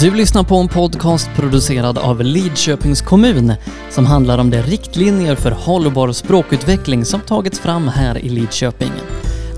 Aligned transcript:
Du 0.00 0.14
lyssnar 0.14 0.42
på 0.42 0.56
en 0.56 0.68
podcast 0.68 1.30
producerad 1.36 1.98
av 1.98 2.22
Lidköpings 2.22 3.02
kommun 3.02 3.52
som 3.90 4.06
handlar 4.06 4.38
om 4.38 4.50
de 4.50 4.62
riktlinjer 4.62 5.34
för 5.36 5.50
hållbar 5.50 6.12
språkutveckling 6.12 7.04
som 7.04 7.20
tagits 7.20 7.60
fram 7.60 7.88
här 7.88 8.18
i 8.18 8.28
Lidköping. 8.28 8.92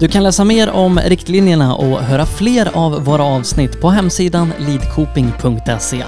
Du 0.01 0.09
kan 0.09 0.23
läsa 0.23 0.45
mer 0.45 0.71
om 0.71 0.99
riktlinjerna 0.99 1.75
och 1.75 1.99
höra 1.99 2.27
fler 2.27 2.71
av 2.75 3.05
våra 3.05 3.25
avsnitt 3.25 3.81
på 3.81 3.91
hemsidan 3.91 4.53
lidkoping.se. 4.59 6.05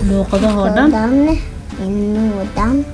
Lådan, 0.00 1.38
i 1.82 1.88
Nordan, 1.88 2.84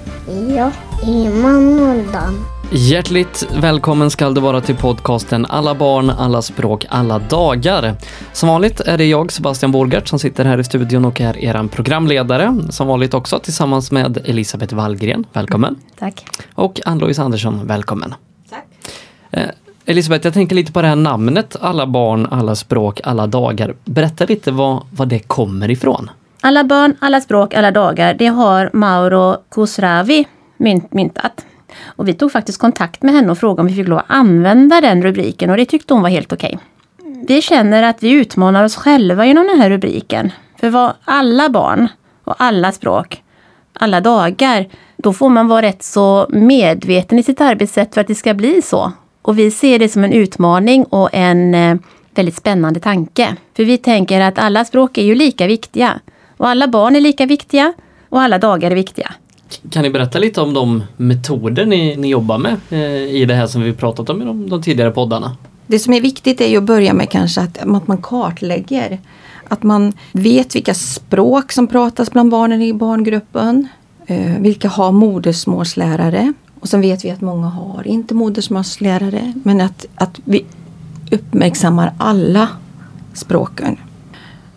ja, 0.56 0.72
i 1.06 1.28
Manoldan. 1.28 2.59
Hjärtligt 2.72 3.48
välkommen 3.56 4.10
ska 4.10 4.30
du 4.30 4.40
vara 4.40 4.60
till 4.60 4.76
podcasten 4.76 5.46
Alla 5.46 5.74
barn, 5.74 6.10
alla 6.10 6.42
språk, 6.42 6.86
alla 6.88 7.18
dagar. 7.18 7.94
Som 8.32 8.48
vanligt 8.48 8.80
är 8.80 8.98
det 8.98 9.04
jag, 9.04 9.32
Sebastian 9.32 9.72
Borgert, 9.72 10.08
som 10.08 10.18
sitter 10.18 10.44
här 10.44 10.58
i 10.60 10.64
studion 10.64 11.04
och 11.04 11.20
är 11.20 11.38
er 11.38 11.68
programledare. 11.68 12.56
Som 12.70 12.86
vanligt 12.86 13.14
också 13.14 13.38
tillsammans 13.38 13.90
med 13.90 14.18
Elisabeth 14.24 14.74
Wallgren. 14.74 15.26
Välkommen! 15.32 15.76
Tack! 15.98 16.24
Och 16.54 16.80
Ann-Louise 16.84 17.22
Andersson, 17.22 17.66
välkommen! 17.66 18.14
Tack! 18.50 18.66
Eh, 19.30 19.48
Elisabeth, 19.86 20.26
jag 20.26 20.34
tänker 20.34 20.56
lite 20.56 20.72
på 20.72 20.82
det 20.82 20.88
här 20.88 20.96
namnet 20.96 21.56
Alla 21.60 21.86
barn, 21.86 22.26
alla 22.30 22.54
språk, 22.54 23.00
alla 23.04 23.26
dagar. 23.26 23.74
Berätta 23.84 24.24
lite 24.24 24.50
vad, 24.50 24.82
vad 24.90 25.08
det 25.08 25.18
kommer 25.18 25.70
ifrån. 25.70 26.10
Alla 26.40 26.64
barn, 26.64 26.96
alla 26.98 27.20
språk, 27.20 27.54
alla 27.54 27.70
dagar. 27.70 28.14
Det 28.14 28.26
har 28.26 28.70
Mauro 28.72 29.36
Khosravi 29.48 30.26
myntat. 30.90 31.44
Och 31.84 32.08
vi 32.08 32.14
tog 32.14 32.32
faktiskt 32.32 32.58
kontakt 32.58 33.02
med 33.02 33.14
henne 33.14 33.32
och 33.32 33.38
frågade 33.38 33.60
om 33.60 33.66
vi 33.66 33.74
fick 33.74 33.88
lov 33.88 33.98
att 33.98 34.04
använda 34.08 34.80
den 34.80 35.02
rubriken 35.02 35.50
och 35.50 35.56
det 35.56 35.64
tyckte 35.64 35.94
hon 35.94 36.02
var 36.02 36.10
helt 36.10 36.32
okej. 36.32 36.58
Vi 37.28 37.42
känner 37.42 37.82
att 37.82 38.02
vi 38.02 38.10
utmanar 38.10 38.64
oss 38.64 38.76
själva 38.76 39.26
genom 39.26 39.46
den 39.46 39.60
här 39.60 39.70
rubriken. 39.70 40.32
För 40.60 40.70
vad 40.70 40.92
alla 41.04 41.48
barn 41.48 41.88
och 42.24 42.34
alla 42.38 42.72
språk, 42.72 43.22
alla 43.72 44.00
dagar, 44.00 44.68
då 44.96 45.12
får 45.12 45.28
man 45.28 45.48
vara 45.48 45.62
rätt 45.62 45.82
så 45.82 46.26
medveten 46.28 47.18
i 47.18 47.22
sitt 47.22 47.40
arbetssätt 47.40 47.94
för 47.94 48.00
att 48.00 48.06
det 48.06 48.14
ska 48.14 48.34
bli 48.34 48.62
så. 48.62 48.92
Och 49.22 49.38
vi 49.38 49.50
ser 49.50 49.78
det 49.78 49.88
som 49.88 50.04
en 50.04 50.12
utmaning 50.12 50.84
och 50.84 51.08
en 51.12 51.54
eh, 51.54 51.76
väldigt 52.14 52.36
spännande 52.36 52.80
tanke. 52.80 53.36
För 53.56 53.64
vi 53.64 53.78
tänker 53.78 54.20
att 54.20 54.38
alla 54.38 54.64
språk 54.64 54.98
är 54.98 55.02
ju 55.02 55.14
lika 55.14 55.46
viktiga. 55.46 56.00
Och 56.36 56.48
alla 56.48 56.68
barn 56.68 56.96
är 56.96 57.00
lika 57.00 57.26
viktiga 57.26 57.72
och 58.08 58.22
alla 58.22 58.38
dagar 58.38 58.70
är 58.70 58.74
viktiga. 58.74 59.14
Kan 59.70 59.82
ni 59.82 59.90
berätta 59.90 60.18
lite 60.18 60.40
om 60.40 60.54
de 60.54 60.82
metoder 60.96 61.66
ni, 61.66 61.96
ni 61.96 62.08
jobbar 62.08 62.38
med 62.38 62.56
eh, 62.70 63.14
i 63.14 63.24
det 63.24 63.34
här 63.34 63.46
som 63.46 63.62
vi 63.62 63.72
pratat 63.72 64.10
om 64.10 64.22
i 64.22 64.24
de, 64.24 64.50
de, 64.50 64.62
tidigare 64.62 64.90
poddarna? 64.90 65.36
Det 65.66 65.78
som 65.78 65.92
är 65.92 66.00
viktigt 66.00 66.40
är 66.40 66.48
ju 66.48 66.56
att 66.56 66.64
börja 66.64 66.94
med 66.94 67.10
kanske 67.10 67.40
att, 67.40 67.58
att 67.58 67.88
man 67.88 67.98
kartlägger. 68.02 68.98
Att 69.48 69.62
man 69.62 69.92
vet 70.12 70.56
vilka 70.56 70.74
språk 70.74 71.52
som 71.52 71.66
pratas 71.66 72.10
bland 72.10 72.30
barnen 72.30 72.62
i 72.62 72.72
barngruppen. 72.72 73.68
Eh, 74.06 74.38
vilka 74.38 74.68
har 74.68 74.92
modersmålslärare? 74.92 76.32
Och 76.60 76.68
sen 76.68 76.80
vet 76.80 77.04
vi 77.04 77.10
att 77.10 77.20
många 77.20 77.46
har 77.46 77.86
inte 77.86 78.14
modersmålslärare. 78.14 79.32
Men 79.44 79.60
att, 79.60 79.86
att 79.94 80.20
vi 80.24 80.44
uppmärksammar 81.10 81.92
alla 81.98 82.48
språken. 83.14 83.76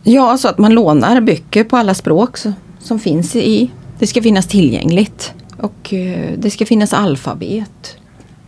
Ja, 0.04 0.32
alltså 0.32 0.48
att 0.48 0.58
man 0.58 0.74
lånar 0.74 1.22
böcker 1.22 1.64
på 1.64 1.78
alla 1.78 1.94
språk 1.94 2.38
så, 2.38 2.54
som 2.80 3.00
finns 3.00 3.36
i 3.36 3.72
det 4.04 4.08
ska 4.08 4.22
finnas 4.22 4.48
tillgängligt. 4.48 5.34
Och 5.58 5.94
eh, 5.94 6.34
det 6.38 6.52
ska 6.52 6.66
finnas 6.66 6.94
alfabet 6.94 7.98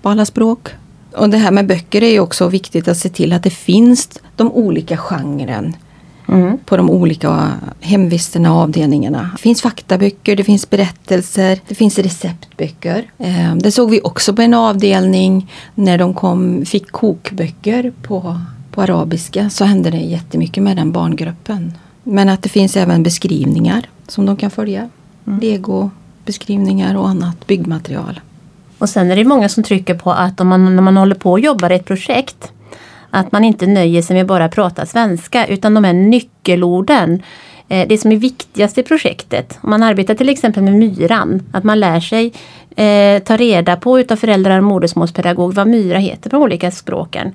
på 0.02 0.10
alla 0.10 0.26
språk. 0.26 0.70
Och 1.14 1.30
det 1.30 1.38
här 1.38 1.52
med 1.52 1.68
böcker 1.68 2.04
är 2.04 2.20
också 2.20 2.48
viktigt 2.48 2.88
att 2.88 2.98
se 2.98 3.10
till 3.10 3.34
att 3.34 3.44
det 3.44 3.50
finns 3.50 4.10
de 4.36 4.52
olika 4.52 4.98
genren 4.98 5.76
mm. 6.28 6.58
på 6.66 6.78
de 6.78 6.90
olika 6.90 7.52
hemvisterna 7.80 8.54
och 8.54 8.60
avdelningarna. 8.60 9.30
Det 9.36 9.42
finns 9.42 9.62
faktaböcker, 9.62 10.36
det 10.36 10.44
finns 10.44 10.70
berättelser, 10.70 11.60
det 11.68 11.76
finns 11.76 12.00
receptböcker. 12.00 13.12
Eh, 13.18 13.56
det 13.56 13.72
såg 13.72 13.90
vi 13.90 14.02
också 14.04 14.34
på 14.34 14.42
en 14.42 14.54
avdelning 14.54 15.52
när 15.76 15.98
de 15.98 16.14
kom, 16.14 16.66
fick 16.66 16.92
kokböcker 16.92 17.94
på, 18.02 18.40
på 18.72 18.82
arabiska 18.82 19.50
så 19.50 19.66
hände 19.66 19.90
det 19.90 19.98
jättemycket 19.98 20.64
med 20.64 20.78
den 20.78 20.92
barngruppen. 20.92 21.74
Men 22.04 22.30
att 22.30 22.44
det 22.44 22.50
finns 22.50 22.78
även 22.78 23.04
beskrivningar 23.04 23.90
som 24.08 24.26
de 24.26 24.38
kan 24.38 24.52
följa. 24.52 24.90
Mm. 25.28 25.40
Lego-beskrivningar 25.40 26.98
och 26.98 27.10
annat 27.10 27.48
byggmaterial. 27.48 28.20
Och 28.78 28.90
sen 28.90 29.12
är 29.12 29.16
det 29.16 29.24
många 29.24 29.50
som 29.50 29.64
trycker 29.64 29.96
på 29.96 30.12
att 30.12 30.40
om 30.42 30.48
man, 30.48 30.76
när 30.76 30.84
man 30.84 30.98
håller 30.98 31.16
på 31.16 31.32
och 31.32 31.40
jobbar 31.40 31.70
i 31.72 31.76
ett 31.76 31.86
projekt 31.86 32.52
att 33.16 33.32
man 33.32 33.44
inte 33.44 33.68
nöjer 33.68 34.02
sig 34.02 34.16
med 34.16 34.28
bara 34.28 34.46
att 34.46 34.56
prata 34.56 34.86
svenska 34.86 35.48
utan 35.48 35.74
de 35.74 35.84
här 35.84 35.94
nyckelorden 35.94 37.22
eh, 37.68 37.88
det 37.88 37.98
som 37.98 38.12
är 38.12 38.16
viktigast 38.16 38.78
i 38.78 38.84
projektet. 38.84 39.60
Om 39.62 39.70
man 39.70 39.84
arbetar 39.84 40.16
till 40.16 40.30
exempel 40.30 40.64
med 40.64 40.74
myran, 40.74 41.42
att 41.52 41.64
man 41.64 41.80
lär 41.80 42.00
sig 42.00 42.34
eh, 42.76 43.24
ta 43.24 43.38
reda 43.38 43.76
på 43.76 44.00
utav 44.00 44.16
föräldrar 44.16 44.58
och 44.58 44.64
modersmålspedagog 44.64 45.54
vad 45.54 45.68
myra 45.68 45.98
heter 45.98 46.30
på 46.30 46.36
de 46.36 46.44
olika 46.44 46.72
språken. 46.72 47.32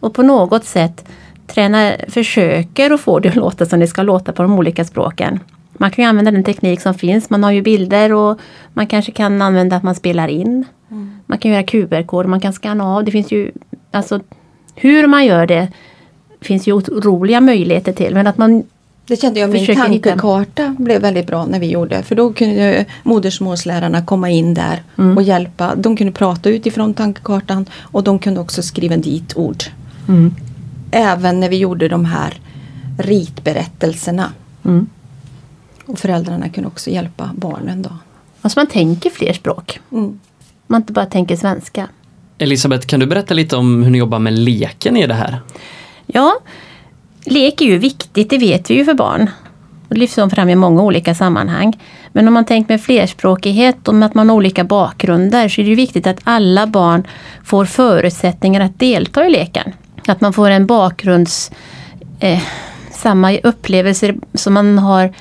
Och 0.00 0.14
på 0.14 0.22
något 0.22 0.64
sätt 0.64 1.04
träna, 1.46 1.92
försöker 2.08 2.90
att 2.90 3.00
få 3.00 3.18
det 3.18 3.28
att 3.28 3.36
låta 3.36 3.66
som 3.66 3.80
det 3.80 3.86
ska 3.86 4.02
låta 4.02 4.32
på 4.32 4.42
de 4.42 4.52
olika 4.58 4.84
språken. 4.84 5.40
Man 5.80 5.90
kan 5.90 6.04
ju 6.04 6.08
använda 6.08 6.30
den 6.30 6.44
teknik 6.44 6.80
som 6.80 6.94
finns. 6.94 7.30
Man 7.30 7.44
har 7.44 7.50
ju 7.50 7.62
bilder 7.62 8.12
och 8.12 8.40
man 8.72 8.86
kanske 8.86 9.12
kan 9.12 9.42
använda 9.42 9.76
att 9.76 9.82
man 9.82 9.94
spelar 9.94 10.28
in. 10.28 10.64
Mm. 10.90 11.10
Man 11.26 11.38
kan 11.38 11.50
göra 11.50 11.62
QR-koder, 11.62 12.28
man 12.28 12.40
kan 12.40 12.52
scanna 12.52 12.84
av. 12.84 13.04
Det 13.04 13.10
finns 13.10 13.32
ju, 13.32 13.52
alltså 13.90 14.20
hur 14.74 15.06
man 15.06 15.26
gör 15.26 15.46
det 15.46 15.68
finns 16.40 16.68
ju 16.68 16.72
otroliga 16.72 17.40
möjligheter 17.40 17.92
till. 17.92 18.14
Men 18.14 18.26
att 18.26 18.38
man 18.38 18.64
det 19.06 19.16
kände 19.16 19.40
jag, 19.40 19.50
min 19.50 19.66
tankekarta 19.66 20.62
hitta. 20.62 20.74
blev 20.78 21.02
väldigt 21.02 21.26
bra 21.26 21.46
när 21.46 21.60
vi 21.60 21.70
gjorde. 21.70 22.02
För 22.02 22.14
då 22.14 22.32
kunde 22.32 22.84
modersmålslärarna 23.02 24.04
komma 24.04 24.30
in 24.30 24.54
där 24.54 24.82
mm. 24.98 25.16
och 25.16 25.22
hjälpa. 25.22 25.74
De 25.74 25.96
kunde 25.96 26.12
prata 26.12 26.48
utifrån 26.48 26.94
tankekartan 26.94 27.66
och 27.80 28.04
de 28.04 28.18
kunde 28.18 28.40
också 28.40 28.62
skriva 28.62 28.96
dit 28.96 29.36
ord. 29.36 29.64
Mm. 30.08 30.34
Även 30.90 31.40
när 31.40 31.48
vi 31.48 31.56
gjorde 31.56 31.88
de 31.88 32.04
här 32.04 32.40
ritberättelserna. 32.98 34.32
Mm. 34.64 34.86
Och 35.90 35.98
föräldrarna 35.98 36.48
kunde 36.48 36.68
också 36.68 36.90
hjälpa 36.90 37.30
barnen 37.34 37.82
då. 37.82 37.90
Alltså 38.40 38.58
man 38.58 38.66
tänker 38.66 39.10
fler 39.10 39.32
språk. 39.32 39.80
Mm. 39.92 40.20
Man 40.66 40.80
inte 40.80 40.92
bara 40.92 41.06
tänker 41.06 41.36
svenska. 41.36 41.88
Elisabeth, 42.38 42.86
kan 42.86 43.00
du 43.00 43.06
berätta 43.06 43.34
lite 43.34 43.56
om 43.56 43.82
hur 43.82 43.90
ni 43.90 43.98
jobbar 43.98 44.18
med 44.18 44.38
leken 44.38 44.96
i 44.96 45.06
det 45.06 45.14
här? 45.14 45.40
Ja, 46.06 46.40
lek 47.24 47.60
är 47.60 47.64
ju 47.64 47.78
viktigt, 47.78 48.30
det 48.30 48.38
vet 48.38 48.70
vi 48.70 48.74
ju 48.74 48.84
för 48.84 48.94
barn. 48.94 49.30
Det 49.88 49.96
lyfts 49.96 50.14
fram 50.14 50.48
i 50.48 50.54
många 50.54 50.82
olika 50.82 51.14
sammanhang. 51.14 51.78
Men 52.12 52.28
om 52.28 52.34
man 52.34 52.44
tänker 52.44 52.72
med 52.72 52.82
flerspråkighet 52.82 53.88
och 53.88 53.94
med 53.94 54.06
att 54.06 54.14
man 54.14 54.28
har 54.28 54.36
olika 54.36 54.64
bakgrunder 54.64 55.48
så 55.48 55.60
är 55.60 55.64
det 55.64 55.74
viktigt 55.74 56.06
att 56.06 56.20
alla 56.24 56.66
barn 56.66 57.06
får 57.44 57.64
förutsättningar 57.64 58.60
att 58.60 58.78
delta 58.78 59.26
i 59.26 59.30
leken. 59.30 59.72
Att 60.06 60.20
man 60.20 60.32
får 60.32 60.50
en 60.50 60.66
bakgrunds... 60.66 61.50
Eh, 62.20 62.42
samma 63.00 63.38
upplevelser 63.38 64.14
som 64.34 64.54
man 64.54 64.78
har 64.78 65.12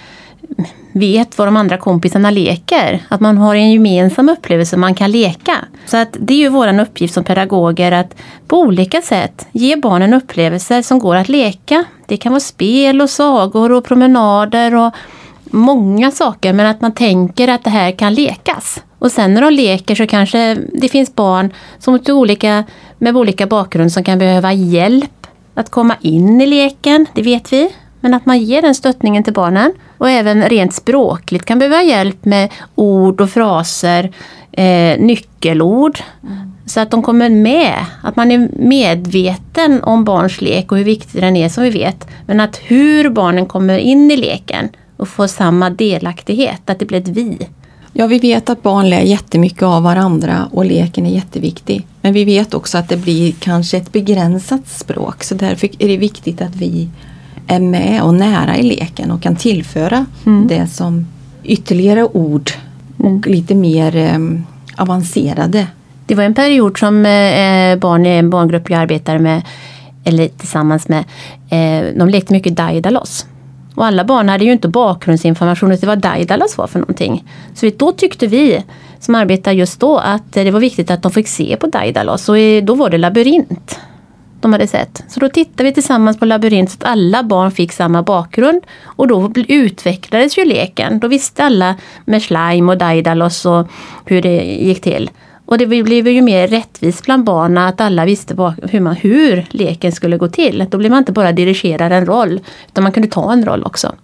vet 0.91 1.37
vad 1.37 1.47
de 1.47 1.57
andra 1.57 1.77
kompisarna 1.77 2.31
leker. 2.31 3.03
Att 3.07 3.19
man 3.19 3.37
har 3.37 3.55
en 3.55 3.71
gemensam 3.71 4.29
upplevelse 4.29 4.77
man 4.77 4.95
kan 4.95 5.11
leka. 5.11 5.55
Så 5.85 5.97
att 5.97 6.17
det 6.19 6.33
är 6.33 6.37
ju 6.37 6.49
vår 6.49 6.79
uppgift 6.79 7.13
som 7.13 7.23
pedagoger 7.23 7.91
att 7.91 8.15
på 8.47 8.59
olika 8.59 9.01
sätt 9.01 9.47
ge 9.51 9.75
barnen 9.75 10.13
upplevelser 10.13 10.81
som 10.81 10.99
går 10.99 11.15
att 11.15 11.29
leka. 11.29 11.83
Det 12.05 12.17
kan 12.17 12.31
vara 12.31 12.39
spel 12.39 13.01
och 13.01 13.09
sagor 13.09 13.71
och 13.71 13.85
promenader 13.85 14.75
och 14.75 14.93
många 15.43 16.11
saker 16.11 16.53
men 16.53 16.65
att 16.65 16.81
man 16.81 16.93
tänker 16.93 17.47
att 17.47 17.63
det 17.63 17.69
här 17.69 17.91
kan 17.91 18.13
lekas. 18.13 18.83
Och 18.99 19.11
sen 19.11 19.33
när 19.33 19.41
de 19.41 19.53
leker 19.53 19.95
så 19.95 20.07
kanske 20.07 20.57
det 20.73 20.89
finns 20.89 21.15
barn 21.15 21.53
som 21.79 21.99
olika, 22.07 22.63
med 22.97 23.17
olika 23.17 23.47
bakgrund 23.47 23.91
som 23.91 24.03
kan 24.03 24.19
behöva 24.19 24.53
hjälp 24.53 25.27
att 25.53 25.69
komma 25.69 25.95
in 26.01 26.41
i 26.41 26.45
leken, 26.45 27.05
det 27.13 27.21
vet 27.21 27.53
vi. 27.53 27.69
Men 28.01 28.13
att 28.13 28.25
man 28.25 28.39
ger 28.39 28.61
den 28.61 28.75
stöttningen 28.75 29.23
till 29.23 29.33
barnen. 29.33 29.73
Och 29.97 30.09
även 30.09 30.49
rent 30.49 30.73
språkligt 30.73 31.45
kan 31.45 31.59
behöva 31.59 31.83
hjälp 31.83 32.25
med 32.25 32.51
ord 32.75 33.21
och 33.21 33.29
fraser, 33.29 34.11
eh, 34.51 34.99
nyckelord. 34.99 35.99
Mm. 36.23 36.51
Så 36.65 36.79
att 36.79 36.91
de 36.91 37.03
kommer 37.03 37.29
med, 37.29 37.75
att 38.03 38.15
man 38.15 38.31
är 38.31 38.49
medveten 38.53 39.83
om 39.83 40.03
barns 40.03 40.41
lek 40.41 40.71
och 40.71 40.77
hur 40.77 40.85
viktig 40.85 41.21
den 41.21 41.35
är 41.35 41.49
som 41.49 41.63
vi 41.63 41.69
vet. 41.69 42.07
Men 42.25 42.39
att 42.39 42.57
hur 42.57 43.09
barnen 43.09 43.45
kommer 43.45 43.77
in 43.77 44.11
i 44.11 44.17
leken 44.17 44.69
och 44.97 45.07
får 45.07 45.27
samma 45.27 45.69
delaktighet, 45.69 46.69
att 46.69 46.79
det 46.79 46.85
blir 46.85 46.99
ett 46.99 47.07
vi. 47.07 47.37
Ja, 47.93 48.07
vi 48.07 48.19
vet 48.19 48.49
att 48.49 48.63
barn 48.63 48.89
lär 48.89 49.01
jättemycket 49.01 49.63
av 49.63 49.83
varandra 49.83 50.49
och 50.51 50.65
leken 50.65 51.05
är 51.05 51.09
jätteviktig. 51.09 51.87
Men 52.01 52.13
vi 52.13 52.25
vet 52.25 52.53
också 52.53 52.77
att 52.77 52.89
det 52.89 52.97
blir 52.97 53.31
kanske 53.31 53.77
ett 53.77 53.91
begränsat 53.91 54.67
språk 54.67 55.23
så 55.23 55.35
därför 55.35 55.69
är 55.79 55.87
det 55.87 55.97
viktigt 55.97 56.41
att 56.41 56.55
vi 56.55 56.89
är 57.49 57.59
med 57.59 58.03
och 58.03 58.13
nära 58.13 58.57
i 58.57 58.63
leken 58.63 59.11
och 59.11 59.21
kan 59.21 59.35
tillföra 59.35 60.05
mm. 60.25 60.47
det 60.47 60.67
som 60.67 61.05
ytterligare 61.43 62.03
ord 62.05 62.51
och 62.97 63.05
mm. 63.05 63.21
lite 63.25 63.55
mer 63.55 63.95
eh, 63.95 64.19
avancerade. 64.77 65.67
Det 66.05 66.15
var 66.15 66.23
en 66.23 66.33
period 66.33 66.77
som 66.77 67.05
eh, 67.05 67.75
barn 67.75 68.05
i 68.05 68.09
en 68.09 68.29
barngrupp 68.29 68.69
jag 68.69 68.79
arbetade 68.79 69.19
med 69.19 69.41
eller 70.03 70.27
tillsammans 70.27 70.87
med, 70.87 71.03
eh, 71.49 71.97
de 71.97 72.09
lekte 72.09 72.33
mycket 72.33 72.55
Daidalos. 72.55 73.25
Och 73.75 73.85
alla 73.85 74.03
barn 74.03 74.29
hade 74.29 74.45
ju 74.45 74.51
inte 74.51 74.67
bakgrundsinformation 74.67 75.77
till 75.77 75.87
vad 75.87 75.99
Daidalos 75.99 76.57
var 76.57 76.67
för 76.67 76.79
någonting. 76.79 77.23
Så 77.53 77.71
då 77.77 77.91
tyckte 77.91 78.27
vi 78.27 78.63
som 78.99 79.15
arbetade 79.15 79.55
just 79.55 79.79
då 79.79 79.97
att 79.97 80.33
det 80.33 80.51
var 80.51 80.59
viktigt 80.59 80.91
att 80.91 81.01
de 81.01 81.11
fick 81.11 81.27
se 81.27 81.57
på 81.57 81.67
Daidalos 81.67 82.29
och 82.29 82.35
då 82.63 82.75
var 82.75 82.89
det 82.89 82.97
labyrint 82.97 83.79
de 84.41 84.53
hade 84.53 84.67
sett. 84.67 85.03
Så 85.07 85.19
då 85.19 85.29
tittade 85.29 85.63
vi 85.63 85.73
tillsammans 85.73 86.19
på 86.19 86.25
labyrint 86.25 86.71
så 86.71 86.77
att 86.77 86.83
alla 86.83 87.23
barn 87.23 87.51
fick 87.51 87.71
samma 87.71 88.03
bakgrund. 88.03 88.61
Och 88.83 89.07
då 89.07 89.31
utvecklades 89.35 90.37
ju 90.37 90.45
leken. 90.45 90.99
Då 90.99 91.07
visste 91.07 91.43
alla 91.43 91.75
med 92.05 92.21
slime 92.21 92.71
och 92.71 92.77
Daidalos 92.77 93.45
och 93.45 93.67
hur 94.05 94.21
det 94.21 94.43
gick 94.43 94.81
till. 94.81 95.09
Och 95.45 95.57
det 95.57 95.65
blev 95.65 96.07
ju 96.07 96.21
mer 96.21 96.47
rättvist 96.47 97.05
bland 97.05 97.23
barnen 97.23 97.57
att 97.63 97.81
alla 97.81 98.05
visste 98.05 98.53
hur, 98.63 98.79
man, 98.79 98.95
hur 98.95 99.45
leken 99.49 99.91
skulle 99.91 100.17
gå 100.17 100.27
till. 100.27 100.65
Då 100.69 100.77
blev 100.77 100.91
man 100.91 100.99
inte 100.99 101.11
bara 101.11 101.31
dirigerad 101.31 101.91
en 101.91 102.05
roll, 102.05 102.39
utan 102.67 102.83
man 102.83 102.91
kunde 102.93 103.09
ta 103.09 103.33
en 103.33 103.45
roll 103.45 103.63
också. 103.63 103.95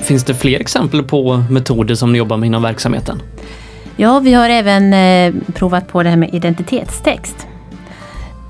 Finns 0.00 0.24
det 0.24 0.34
fler 0.34 0.60
exempel 0.60 1.02
på 1.02 1.44
metoder 1.50 1.94
som 1.94 2.12
ni 2.12 2.18
jobbar 2.18 2.36
med 2.36 2.46
inom 2.46 2.62
verksamheten? 2.62 3.22
Ja, 3.96 4.18
vi 4.18 4.32
har 4.32 4.48
även 4.48 4.94
eh, 4.94 5.42
provat 5.52 5.88
på 5.88 6.02
det 6.02 6.08
här 6.08 6.16
med 6.16 6.34
identitetstext. 6.34 7.46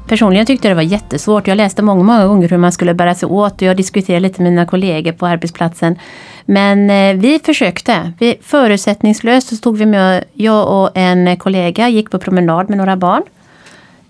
Personligen 0.09 0.47
tyckte 0.47 0.69
jag 0.69 0.71
det 0.71 0.83
var 0.83 0.91
jättesvårt. 0.91 1.47
Jag 1.47 1.57
läste 1.57 1.83
många, 1.83 2.03
många 2.03 2.27
gånger 2.27 2.49
hur 2.49 2.57
man 2.57 2.73
skulle 2.73 2.95
bära 2.95 3.15
sig 3.15 3.27
åt 3.27 3.53
och 3.53 3.63
jag 3.63 3.77
diskuterade 3.77 4.21
lite 4.21 4.43
med 4.43 4.53
mina 4.53 4.67
kollegor 4.67 5.13
på 5.13 5.27
arbetsplatsen. 5.27 5.99
Men 6.45 6.91
eh, 6.91 7.21
vi 7.21 7.39
försökte. 7.39 8.13
Vi, 8.19 8.37
förutsättningslöst 8.43 9.49
så 9.49 9.57
stod 9.57 9.77
vi 9.77 9.87
med, 9.87 10.25
jag 10.33 10.69
och 10.69 10.91
en 10.95 11.37
kollega 11.37 11.89
gick 11.89 12.11
på 12.11 12.19
promenad 12.19 12.69
med 12.69 12.79
några 12.79 12.97
barn. 12.97 13.23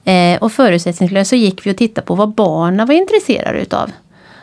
Eh, 0.04 0.42
och 0.42 0.52
förutsättningslöst 0.52 1.30
så 1.30 1.36
gick 1.36 1.66
vi 1.66 1.72
och 1.72 1.76
tittade 1.76 2.06
på 2.06 2.14
vad 2.14 2.34
barnen 2.34 2.86
var 2.86 2.94
intresserade 2.94 3.58
utav. 3.58 3.90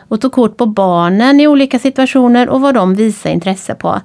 Och 0.08 0.20
tog 0.20 0.32
kort 0.32 0.56
på 0.56 0.66
barnen 0.66 1.40
i 1.40 1.46
olika 1.46 1.78
situationer 1.78 2.48
och 2.48 2.60
vad 2.60 2.74
de 2.74 2.94
visade 2.94 3.34
intresse 3.34 3.74
på. 3.74 4.00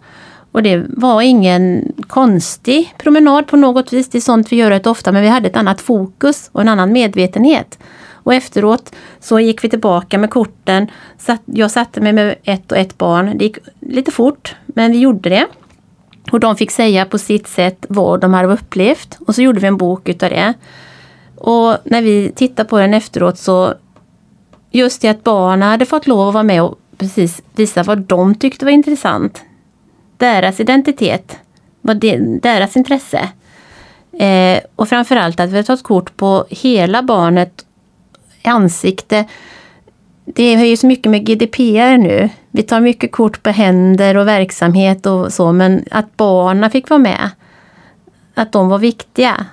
Och 0.51 0.63
det 0.63 0.85
var 0.89 1.21
ingen 1.21 1.93
konstig 2.07 2.93
promenad 2.97 3.47
på 3.47 3.57
något 3.57 3.93
vis. 3.93 4.09
Det 4.09 4.17
är 4.17 4.21
sånt 4.21 4.51
vi 4.51 4.55
gör 4.55 4.69
rätt 4.69 4.87
ofta 4.87 5.11
men 5.11 5.21
vi 5.21 5.27
hade 5.27 5.47
ett 5.47 5.55
annat 5.55 5.81
fokus 5.81 6.49
och 6.51 6.61
en 6.61 6.69
annan 6.69 6.91
medvetenhet. 6.91 7.79
Och 8.11 8.33
efteråt 8.33 8.95
så 9.19 9.39
gick 9.39 9.63
vi 9.63 9.69
tillbaka 9.69 10.17
med 10.17 10.29
korten. 10.29 10.87
Jag 11.45 11.71
satte 11.71 12.01
mig 12.01 12.13
med 12.13 12.35
ett 12.43 12.71
och 12.71 12.77
ett 12.77 12.97
barn. 12.97 13.37
Det 13.37 13.45
gick 13.45 13.57
lite 13.79 14.11
fort 14.11 14.55
men 14.65 14.91
vi 14.91 14.97
gjorde 14.97 15.29
det. 15.29 15.45
Och 16.31 16.39
de 16.39 16.55
fick 16.55 16.71
säga 16.71 17.05
på 17.05 17.17
sitt 17.17 17.47
sätt 17.47 17.85
vad 17.89 18.19
de 18.21 18.33
hade 18.33 18.53
upplevt. 18.53 19.17
Och 19.19 19.35
så 19.35 19.41
gjorde 19.41 19.59
vi 19.59 19.67
en 19.67 19.77
bok 19.77 20.09
utav 20.09 20.29
det. 20.29 20.53
Och 21.35 21.77
när 21.83 22.01
vi 22.01 22.31
tittade 22.35 22.69
på 22.69 22.79
den 22.79 22.93
efteråt 22.93 23.37
så 23.37 23.73
just 24.71 25.01
det 25.01 25.07
att 25.07 25.23
barnen 25.23 25.69
hade 25.69 25.85
fått 25.85 26.07
lov 26.07 26.27
att 26.27 26.33
vara 26.33 26.43
med 26.43 26.63
och 26.63 26.79
precis 26.97 27.41
visa 27.55 27.83
vad 27.83 27.99
de 27.99 28.35
tyckte 28.35 28.65
var 28.65 28.71
intressant 28.71 29.43
deras 30.17 30.59
identitet, 30.59 31.37
vad 31.81 31.97
deras 32.41 32.77
intresse. 32.77 33.29
Eh, 34.19 34.59
och 34.75 34.89
framförallt 34.89 35.39
att 35.39 35.49
vi 35.49 35.55
har 35.55 35.63
tagit 35.63 35.83
kort 35.83 36.17
på 36.17 36.45
hela 36.49 37.03
barnet 37.03 37.65
ansikte. 38.43 39.25
Det 40.25 40.43
är 40.43 40.65
ju 40.65 40.77
så 40.77 40.87
mycket 40.87 41.11
med 41.11 41.25
GDPR 41.25 41.97
nu. 41.97 42.29
Vi 42.51 42.63
tar 42.63 42.79
mycket 42.79 43.11
kort 43.11 43.43
på 43.43 43.49
händer 43.49 44.17
och 44.17 44.27
verksamhet 44.27 45.05
och 45.05 45.33
så, 45.33 45.51
men 45.51 45.85
att 45.91 46.17
barnen 46.17 46.71
fick 46.71 46.89
vara 46.89 46.99
med. 46.99 47.29
Att 48.33 48.51
de 48.51 48.69
var 48.69 48.77
viktiga. 48.77 49.45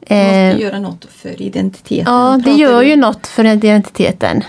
Det 0.00 0.14
måste 0.14 0.36
eh, 0.36 0.60
göra 0.60 0.78
något 0.78 1.04
för 1.10 1.42
identiteten. 1.42 2.14
Ja, 2.14 2.40
det 2.44 2.50
gör 2.50 2.82
ju 2.82 2.96
något 2.96 3.26
för 3.26 3.44
identiteten. 3.44 4.44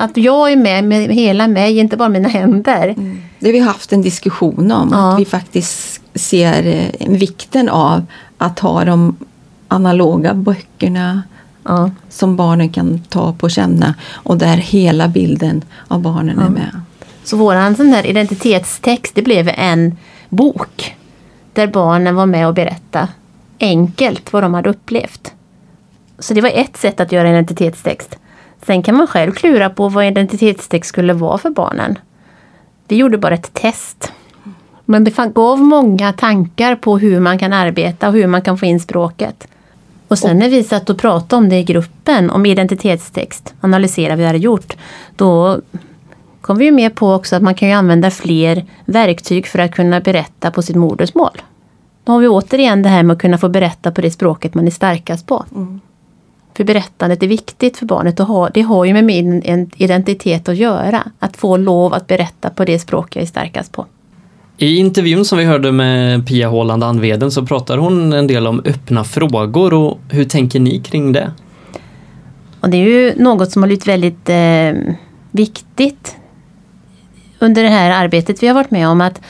Att 0.00 0.16
jag 0.16 0.52
är 0.52 0.56
med 0.56 0.84
med 0.84 1.14
hela 1.14 1.48
mig, 1.48 1.78
inte 1.78 1.96
bara 1.96 2.08
mina 2.08 2.28
händer. 2.28 2.88
Mm. 2.88 3.22
Det 3.38 3.46
har 3.46 3.52
vi 3.52 3.58
haft 3.58 3.92
en 3.92 4.02
diskussion 4.02 4.72
om. 4.72 4.88
Ja. 4.92 5.12
Att 5.12 5.20
vi 5.20 5.24
faktiskt 5.24 6.00
ser 6.14 6.66
eh, 6.66 7.08
vikten 7.08 7.68
av 7.68 8.06
att 8.38 8.58
ha 8.58 8.84
de 8.84 9.16
analoga 9.68 10.34
böckerna 10.34 11.22
ja. 11.64 11.90
som 12.08 12.36
barnen 12.36 12.68
kan 12.68 13.00
ta 13.08 13.32
på 13.32 13.44
och 13.44 13.50
känna. 13.50 13.94
Och 14.12 14.38
där 14.38 14.56
hela 14.56 15.08
bilden 15.08 15.64
av 15.88 16.00
barnen 16.00 16.36
ja. 16.40 16.46
är 16.46 16.50
med. 16.50 16.80
Så 17.24 17.36
våran 17.36 17.76
sån 17.76 17.90
där 17.90 18.06
identitetstext 18.06 19.14
det 19.14 19.22
blev 19.22 19.48
en 19.48 19.96
bok. 20.28 20.96
Där 21.52 21.66
barnen 21.66 22.14
var 22.14 22.26
med 22.26 22.48
och 22.48 22.54
berättade 22.54 23.08
enkelt 23.60 24.32
vad 24.32 24.42
de 24.42 24.54
hade 24.54 24.70
upplevt. 24.70 25.32
Så 26.18 26.34
det 26.34 26.40
var 26.40 26.52
ett 26.54 26.76
sätt 26.76 27.00
att 27.00 27.12
göra 27.12 27.28
identitetstext. 27.30 28.18
Sen 28.66 28.82
kan 28.82 28.96
man 28.96 29.06
själv 29.06 29.32
klura 29.32 29.70
på 29.70 29.88
vad 29.88 30.04
identitetstext 30.06 30.88
skulle 30.88 31.12
vara 31.12 31.38
för 31.38 31.50
barnen. 31.50 31.98
Vi 32.88 32.96
gjorde 32.96 33.18
bara 33.18 33.34
ett 33.34 33.54
test. 33.54 34.12
Men 34.84 35.04
det 35.04 35.34
gav 35.34 35.60
många 35.60 36.12
tankar 36.12 36.76
på 36.76 36.98
hur 36.98 37.20
man 37.20 37.38
kan 37.38 37.52
arbeta 37.52 38.08
och 38.08 38.14
hur 38.14 38.26
man 38.26 38.42
kan 38.42 38.58
få 38.58 38.66
in 38.66 38.80
språket. 38.80 39.48
Och 40.08 40.18
sen 40.18 40.38
när 40.38 40.48
vi 40.48 40.64
satt 40.64 40.90
och 40.90 40.98
pratade 40.98 41.36
om 41.36 41.48
det 41.48 41.56
i 41.56 41.64
gruppen, 41.64 42.30
om 42.30 42.46
identitetstext, 42.46 43.54
analyserade 43.60 44.14
vad 44.14 44.18
vi 44.18 44.26
hade 44.26 44.38
gjort, 44.38 44.76
då 45.16 45.60
kom 46.40 46.58
vi 46.58 46.64
ju 46.64 46.70
med 46.70 46.94
på 46.94 47.12
också 47.12 47.36
att 47.36 47.42
man 47.42 47.54
kan 47.54 47.68
ju 47.68 47.74
använda 47.74 48.10
fler 48.10 48.64
verktyg 48.84 49.46
för 49.46 49.58
att 49.58 49.74
kunna 49.74 50.00
berätta 50.00 50.50
på 50.50 50.62
sitt 50.62 50.76
modersmål. 50.76 51.42
Då 52.04 52.12
har 52.12 52.20
vi 52.20 52.28
återigen 52.28 52.82
det 52.82 52.88
här 52.88 53.02
med 53.02 53.14
att 53.14 53.20
kunna 53.20 53.38
få 53.38 53.48
berätta 53.48 53.92
på 53.92 54.00
det 54.00 54.10
språket 54.10 54.54
man 54.54 54.66
är 54.66 54.70
starkast 54.70 55.26
på. 55.26 55.44
Mm. 55.54 55.80
För 56.58 56.64
berättandet 56.64 57.22
är 57.22 57.26
viktigt 57.26 57.76
för 57.76 57.86
barnet. 57.86 58.20
Och 58.20 58.26
ha, 58.26 58.48
det 58.48 58.60
har 58.60 58.84
ju 58.84 58.92
med 58.92 59.04
min 59.04 59.42
identitet 59.76 60.48
att 60.48 60.56
göra. 60.56 61.02
Att 61.18 61.36
få 61.36 61.56
lov 61.56 61.94
att 61.94 62.06
berätta 62.06 62.50
på 62.50 62.64
det 62.64 62.78
språk 62.78 63.16
jag 63.16 63.22
är 63.22 63.26
starkast 63.26 63.72
på. 63.72 63.86
I 64.56 64.76
intervjun 64.76 65.24
som 65.24 65.38
vi 65.38 65.44
hörde 65.44 65.72
med 65.72 66.26
Pia 66.26 66.48
Håland 66.48 66.84
Anveden 66.84 67.30
så 67.30 67.46
pratar 67.46 67.78
hon 67.78 68.12
en 68.12 68.26
del 68.26 68.46
om 68.46 68.62
öppna 68.64 69.04
frågor 69.04 69.74
och 69.74 69.98
hur 70.10 70.24
tänker 70.24 70.60
ni 70.60 70.80
kring 70.80 71.12
det? 71.12 71.32
Och 72.60 72.70
det 72.70 72.76
är 72.76 72.84
ju 72.84 73.14
något 73.16 73.52
som 73.52 73.62
har 73.62 73.66
blivit 73.66 73.88
väldigt 73.88 74.28
eh, 74.28 74.94
viktigt 75.30 76.16
under 77.38 77.62
det 77.62 77.68
här 77.68 78.04
arbetet 78.04 78.42
vi 78.42 78.46
har 78.46 78.54
varit 78.54 78.70
med 78.70 78.88
om. 78.88 79.00
att 79.00 79.20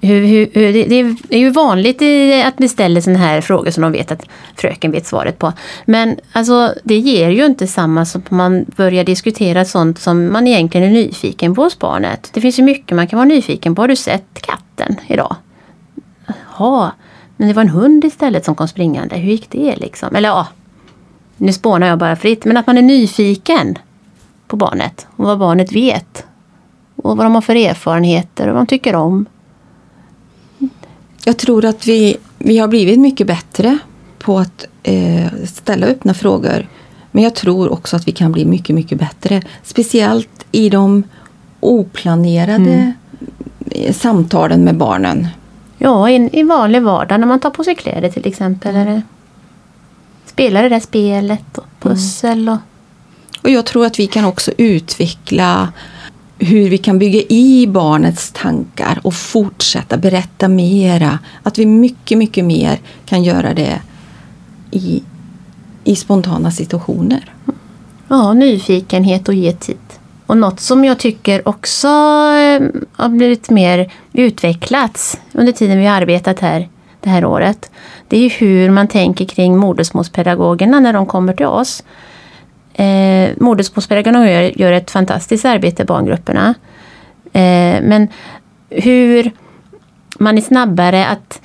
hur, 0.00 0.26
hur, 0.26 0.50
hur, 0.52 0.72
det, 0.72 1.16
är 1.36 1.38
ju 1.38 1.50
vanligt 1.50 2.02
att 2.46 2.54
vi 2.56 2.68
ställer 2.68 3.00
sådana 3.00 3.18
här 3.18 3.40
frågor 3.40 3.70
som 3.70 3.82
de 3.82 3.92
vet 3.92 4.12
att 4.12 4.24
fröken 4.56 4.90
vet 4.90 5.06
svaret 5.06 5.38
på. 5.38 5.52
Men 5.84 6.16
alltså, 6.32 6.74
det 6.84 6.98
ger 6.98 7.30
ju 7.30 7.46
inte 7.46 7.66
samma 7.66 8.04
som 8.04 8.22
man 8.28 8.64
börjar 8.76 9.04
diskutera 9.04 9.64
sånt 9.64 9.98
som 9.98 10.32
man 10.32 10.46
egentligen 10.46 10.86
är 10.86 10.92
nyfiken 10.92 11.54
på 11.54 11.62
hos 11.62 11.78
barnet. 11.78 12.30
Det 12.32 12.40
finns 12.40 12.58
ju 12.58 12.62
mycket 12.62 12.96
man 12.96 13.06
kan 13.06 13.16
vara 13.16 13.28
nyfiken 13.28 13.74
på. 13.74 13.82
Har 13.82 13.88
du 13.88 13.96
sett 13.96 14.26
katten 14.40 14.96
idag? 15.06 15.36
Ja, 16.58 16.92
men 17.36 17.48
det 17.48 17.54
var 17.54 17.62
en 17.62 17.68
hund 17.68 18.04
istället 18.04 18.44
som 18.44 18.54
kom 18.54 18.68
springande. 18.68 19.16
Hur 19.16 19.30
gick 19.30 19.50
det 19.50 19.76
liksom? 19.76 20.16
Eller 20.16 20.28
ja, 20.28 20.46
nu 21.36 21.52
spånar 21.52 21.86
jag 21.86 21.98
bara 21.98 22.16
fritt. 22.16 22.44
Men 22.44 22.56
att 22.56 22.66
man 22.66 22.78
är 22.78 22.82
nyfiken 22.82 23.78
på 24.46 24.56
barnet 24.56 25.06
och 25.16 25.24
vad 25.24 25.38
barnet 25.38 25.72
vet. 25.72 26.24
Och 26.96 27.16
vad 27.16 27.26
de 27.26 27.34
har 27.34 27.42
för 27.42 27.56
erfarenheter 27.56 28.48
och 28.48 28.54
vad 28.54 28.62
de 28.62 28.66
tycker 28.66 28.94
om. 28.94 29.26
Jag 31.28 31.36
tror 31.36 31.64
att 31.64 31.86
vi, 31.86 32.16
vi 32.38 32.58
har 32.58 32.68
blivit 32.68 32.98
mycket 32.98 33.26
bättre 33.26 33.78
på 34.18 34.38
att 34.38 34.66
eh, 34.82 35.32
ställa 35.46 35.86
öppna 35.86 36.14
frågor. 36.14 36.68
Men 37.10 37.24
jag 37.24 37.34
tror 37.34 37.72
också 37.72 37.96
att 37.96 38.08
vi 38.08 38.12
kan 38.12 38.32
bli 38.32 38.44
mycket, 38.44 38.74
mycket 38.74 38.98
bättre. 38.98 39.42
Speciellt 39.62 40.46
i 40.52 40.68
de 40.68 41.02
oplanerade 41.60 42.92
mm. 43.74 43.92
Samtalen 43.92 44.64
med 44.64 44.76
barnen. 44.76 45.28
Ja, 45.78 46.10
i, 46.10 46.30
i 46.32 46.42
vanlig 46.42 46.82
vardag 46.82 47.20
när 47.20 47.26
man 47.26 47.40
tar 47.40 47.50
på 47.50 47.64
sig 47.64 47.74
kläder 47.74 48.10
till 48.10 48.26
exempel. 48.26 48.74
Mm. 48.74 48.88
Eller 48.88 49.02
spelar 50.26 50.62
det 50.62 50.68
där 50.68 50.80
spelet 50.80 51.58
och 51.58 51.66
pussel. 51.80 52.48
Och... 52.48 52.58
och 53.42 53.50
jag 53.50 53.66
tror 53.66 53.86
att 53.86 53.98
vi 53.98 54.06
kan 54.06 54.24
också 54.24 54.52
utveckla 54.56 55.72
hur 56.38 56.70
vi 56.70 56.78
kan 56.78 56.98
bygga 56.98 57.20
i 57.28 57.66
barnets 57.66 58.32
tankar 58.32 59.00
och 59.02 59.14
fortsätta 59.14 59.96
berätta 59.96 60.48
mera. 60.48 61.18
Att 61.42 61.58
vi 61.58 61.66
mycket, 61.66 62.18
mycket 62.18 62.44
mer 62.44 62.78
kan 63.06 63.22
göra 63.24 63.54
det 63.54 63.80
i, 64.70 65.02
i 65.84 65.96
spontana 65.96 66.50
situationer. 66.50 67.34
Ja, 68.08 68.32
nyfikenhet 68.32 69.28
och 69.28 69.34
ge 69.34 69.52
tid. 69.52 69.76
Och 70.26 70.36
något 70.36 70.60
som 70.60 70.84
jag 70.84 70.98
tycker 70.98 71.48
också 71.48 71.88
eh, 71.88 72.62
har 72.92 73.08
blivit 73.08 73.50
mer 73.50 73.92
utvecklats 74.12 75.20
under 75.32 75.52
tiden 75.52 75.78
vi 75.78 75.86
har 75.86 75.94
arbetat 75.94 76.40
här 76.40 76.68
det 77.00 77.10
här 77.10 77.24
året. 77.24 77.70
Det 78.08 78.26
är 78.26 78.30
hur 78.30 78.70
man 78.70 78.88
tänker 78.88 79.24
kring 79.24 79.56
modersmålspedagogerna 79.56 80.80
när 80.80 80.92
de 80.92 81.06
kommer 81.06 81.32
till 81.32 81.46
oss. 81.46 81.82
Eh, 82.78 83.30
Modersmålspedagogerna 83.36 84.30
gör, 84.30 84.60
gör 84.60 84.72
ett 84.72 84.90
fantastiskt 84.90 85.44
arbete 85.44 85.82
i 85.82 85.86
barngrupperna. 85.86 86.54
Eh, 87.32 87.82
men 87.82 88.08
hur 88.70 89.30
man 90.18 90.38
är 90.38 90.42
snabbare 90.42 91.06
att 91.06 91.40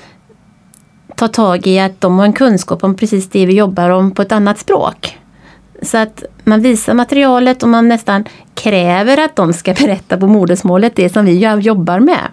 ta 1.16 1.28
tag 1.28 1.68
i 1.68 1.80
att 1.80 2.02
de 2.02 2.18
har 2.18 2.26
en 2.26 2.34
kunskap 2.34 2.84
om 2.84 2.96
precis 2.96 3.30
det 3.30 3.46
vi 3.46 3.54
jobbar 3.54 3.90
om 3.90 4.12
på 4.12 4.22
ett 4.22 4.32
annat 4.32 4.60
språk. 4.60 5.18
Så 5.82 5.98
att 5.98 6.24
man 6.44 6.62
visar 6.62 6.94
materialet 6.94 7.64
och 7.64 7.70
man 7.70 7.90
nästan 7.90 8.26
kräver 8.56 9.18
att 9.26 9.36
de 9.36 9.54
ska 9.54 9.74
berätta 9.80 10.18
på 10.18 10.28
modersmålet 10.28 10.96
det 10.96 11.10
som 11.10 11.26
vi 11.26 11.58
jobbar 11.60 12.00
med. 12.00 12.28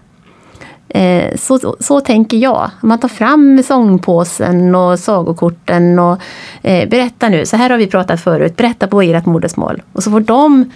Så, 1.37 1.59
så, 1.59 1.77
så, 1.81 2.01
tänker 2.01 2.37
jag. 2.37 2.71
Man 2.81 2.99
tar 2.99 3.09
fram 3.09 3.63
sångpåsen 3.63 4.75
och 4.75 4.99
sagokorten 4.99 5.99
och 5.99 6.19
eh, 6.63 6.89
berätta 6.89 7.29
nu, 7.29 7.47
så 7.47 7.57
här 7.57 7.71
har 7.71 7.79
vi 7.79 7.87
pratat 7.87 8.21
förut, 8.21 8.57
berätta 8.57 8.87
på 8.87 9.03
ert 9.03 9.27
modersmål. 9.27 9.83
Och 9.93 10.03
så 10.03 10.11
får 10.11 10.21
de 10.21 10.71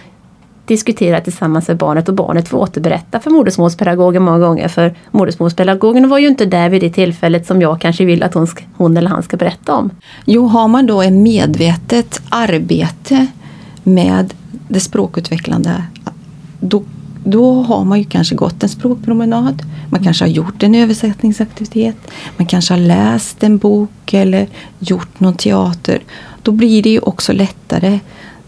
diskutera 0.65 1.21
tillsammans 1.21 1.67
med 1.67 1.77
barnet 1.77 2.09
och 2.09 2.15
barnet 2.15 2.47
får 2.47 2.57
återberätta 2.57 3.19
för 3.19 3.29
modersmålspedagogen 3.29 4.23
många 4.23 4.39
gånger. 4.39 4.67
För 4.67 4.95
modersmålspedagogen 5.11 6.09
var 6.09 6.17
ju 6.17 6.27
inte 6.27 6.45
där 6.45 6.69
vid 6.69 6.81
det 6.81 6.89
tillfället 6.89 7.47
som 7.47 7.61
jag 7.61 7.81
kanske 7.81 8.05
vill 8.05 8.23
att 8.23 8.33
hon, 8.33 8.47
ska, 8.47 8.63
hon 8.77 8.97
eller 8.97 9.09
han 9.09 9.23
ska 9.23 9.37
berätta 9.37 9.75
om. 9.75 9.89
Jo, 10.25 10.47
har 10.47 10.67
man 10.67 10.85
då 10.85 11.01
ett 11.01 11.13
medvetet 11.13 12.21
arbete 12.29 13.27
med 13.83 14.33
det 14.67 14.79
språkutvecklande 14.79 15.83
då, 16.59 16.83
då 17.25 17.61
har 17.61 17.85
man 17.85 17.99
ju 17.99 18.05
kanske 18.05 18.35
gått 18.35 18.63
en 18.63 18.69
språkpromenad. 18.69 19.61
Man 19.89 20.03
kanske 20.03 20.23
har 20.23 20.29
gjort 20.29 20.63
en 20.63 20.75
översättningsaktivitet. 20.75 21.97
Man 22.37 22.47
kanske 22.47 22.73
har 22.73 22.81
läst 22.81 23.43
en 23.43 23.57
bok 23.57 24.13
eller 24.13 24.47
gjort 24.79 25.19
någon 25.19 25.35
teater. 25.35 25.99
Då 26.41 26.51
blir 26.51 26.83
det 26.83 26.89
ju 26.89 26.99
också 26.99 27.33
lättare 27.33 27.99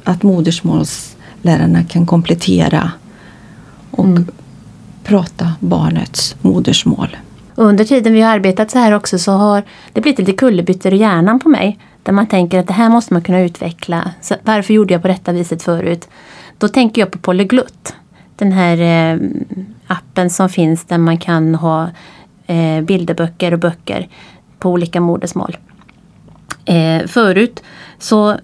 att 0.03 0.23
modersmåls 0.23 1.15
lärarna 1.41 1.83
kan 1.83 2.05
komplettera 2.05 2.91
och 3.91 4.05
mm. 4.05 4.27
prata 5.03 5.53
barnets 5.59 6.35
modersmål. 6.41 7.17
Under 7.55 7.85
tiden 7.85 8.13
vi 8.13 8.21
har 8.21 8.31
arbetat 8.31 8.71
så 8.71 8.79
här 8.79 8.91
också 8.91 9.19
så 9.19 9.31
har 9.31 9.63
det 9.93 10.01
blivit 10.01 10.19
lite 10.19 10.31
kullerbyttor 10.31 10.93
i 10.93 10.97
hjärnan 10.97 11.39
på 11.39 11.49
mig. 11.49 11.79
Där 12.03 12.13
man 12.13 12.27
tänker 12.27 12.59
att 12.59 12.67
det 12.67 12.73
här 12.73 12.89
måste 12.89 13.13
man 13.13 13.21
kunna 13.21 13.41
utveckla. 13.41 14.11
Så 14.21 14.35
varför 14.43 14.73
gjorde 14.73 14.93
jag 14.93 15.01
på 15.01 15.07
detta 15.07 15.31
viset 15.31 15.63
förut? 15.63 16.07
Då 16.57 16.67
tänker 16.67 17.01
jag 17.01 17.11
på 17.11 17.17
Polyglutt. 17.17 17.93
Den 18.37 18.51
här 18.51 18.77
eh, 18.77 19.19
appen 19.87 20.29
som 20.29 20.49
finns 20.49 20.85
där 20.85 20.97
man 20.97 21.17
kan 21.17 21.55
ha 21.55 21.89
eh, 22.47 22.81
bilderböcker 22.81 23.53
och 23.53 23.59
böcker 23.59 24.07
på 24.59 24.71
olika 24.71 25.01
modersmål. 25.01 25.57
Eh, 26.65 27.07
förut 27.07 27.63
så 27.99 28.35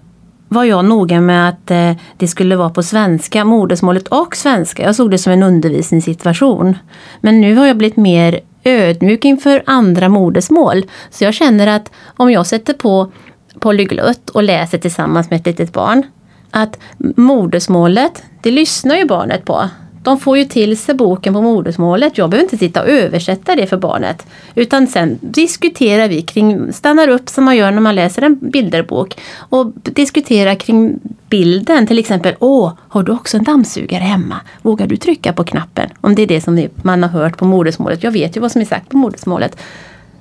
var 0.48 0.64
jag 0.64 0.84
noga 0.84 1.20
med 1.20 1.48
att 1.48 1.96
det 2.16 2.28
skulle 2.28 2.56
vara 2.56 2.70
på 2.70 2.82
svenska, 2.82 3.44
modersmålet 3.44 4.08
och 4.08 4.36
svenska. 4.36 4.82
Jag 4.82 4.94
såg 4.94 5.10
det 5.10 5.18
som 5.18 5.32
en 5.32 5.42
undervisningssituation. 5.42 6.76
Men 7.20 7.40
nu 7.40 7.56
har 7.56 7.66
jag 7.66 7.76
blivit 7.76 7.96
mer 7.96 8.40
ödmjuk 8.64 9.24
inför 9.24 9.62
andra 9.66 10.08
modersmål. 10.08 10.84
Så 11.10 11.24
jag 11.24 11.34
känner 11.34 11.66
att 11.66 11.90
om 12.06 12.30
jag 12.30 12.46
sätter 12.46 12.72
på 12.72 13.12
polyglott 13.60 14.30
och 14.30 14.42
läser 14.42 14.78
tillsammans 14.78 15.30
med 15.30 15.40
ett 15.40 15.46
litet 15.46 15.72
barn, 15.72 16.02
att 16.50 16.78
modersmålet, 17.16 18.24
det 18.42 18.50
lyssnar 18.50 18.96
ju 18.96 19.06
barnet 19.06 19.44
på. 19.44 19.68
De 20.04 20.20
får 20.20 20.38
ju 20.38 20.44
till 20.44 20.78
sig 20.78 20.94
boken 20.94 21.34
på 21.34 21.42
modersmålet. 21.42 22.18
Jag 22.18 22.30
behöver 22.30 22.44
inte 22.44 22.58
sitta 22.58 22.82
och 22.82 22.88
översätta 22.88 23.56
det 23.56 23.66
för 23.66 23.76
barnet. 23.76 24.26
Utan 24.54 24.86
sen 24.86 25.18
diskuterar 25.20 26.08
vi 26.08 26.22
kring, 26.22 26.72
stannar 26.72 27.08
upp 27.08 27.28
som 27.28 27.44
man 27.44 27.56
gör 27.56 27.70
när 27.70 27.80
man 27.80 27.94
läser 27.94 28.22
en 28.22 28.38
bilderbok 28.50 29.16
och 29.36 29.72
diskuterar 29.82 30.54
kring 30.54 31.00
bilden. 31.30 31.86
Till 31.86 31.98
exempel, 31.98 32.34
åh, 32.38 32.72
har 32.88 33.02
du 33.02 33.12
också 33.12 33.36
en 33.36 33.44
dammsugare 33.44 34.02
hemma? 34.02 34.40
Vågar 34.62 34.86
du 34.86 34.96
trycka 34.96 35.32
på 35.32 35.44
knappen? 35.44 35.90
Om 36.00 36.14
det 36.14 36.22
är 36.22 36.26
det 36.26 36.40
som 36.40 36.68
man 36.76 37.02
har 37.02 37.10
hört 37.10 37.38
på 37.38 37.44
modersmålet. 37.44 38.02
Jag 38.02 38.10
vet 38.10 38.36
ju 38.36 38.40
vad 38.40 38.52
som 38.52 38.60
är 38.60 38.66
sagt 38.66 38.88
på 38.88 38.96
modersmålet. 38.96 39.56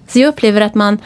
Så 0.08 0.20
jag 0.20 0.28
upplever 0.28 0.62
att 0.62 0.76
man 0.76 0.98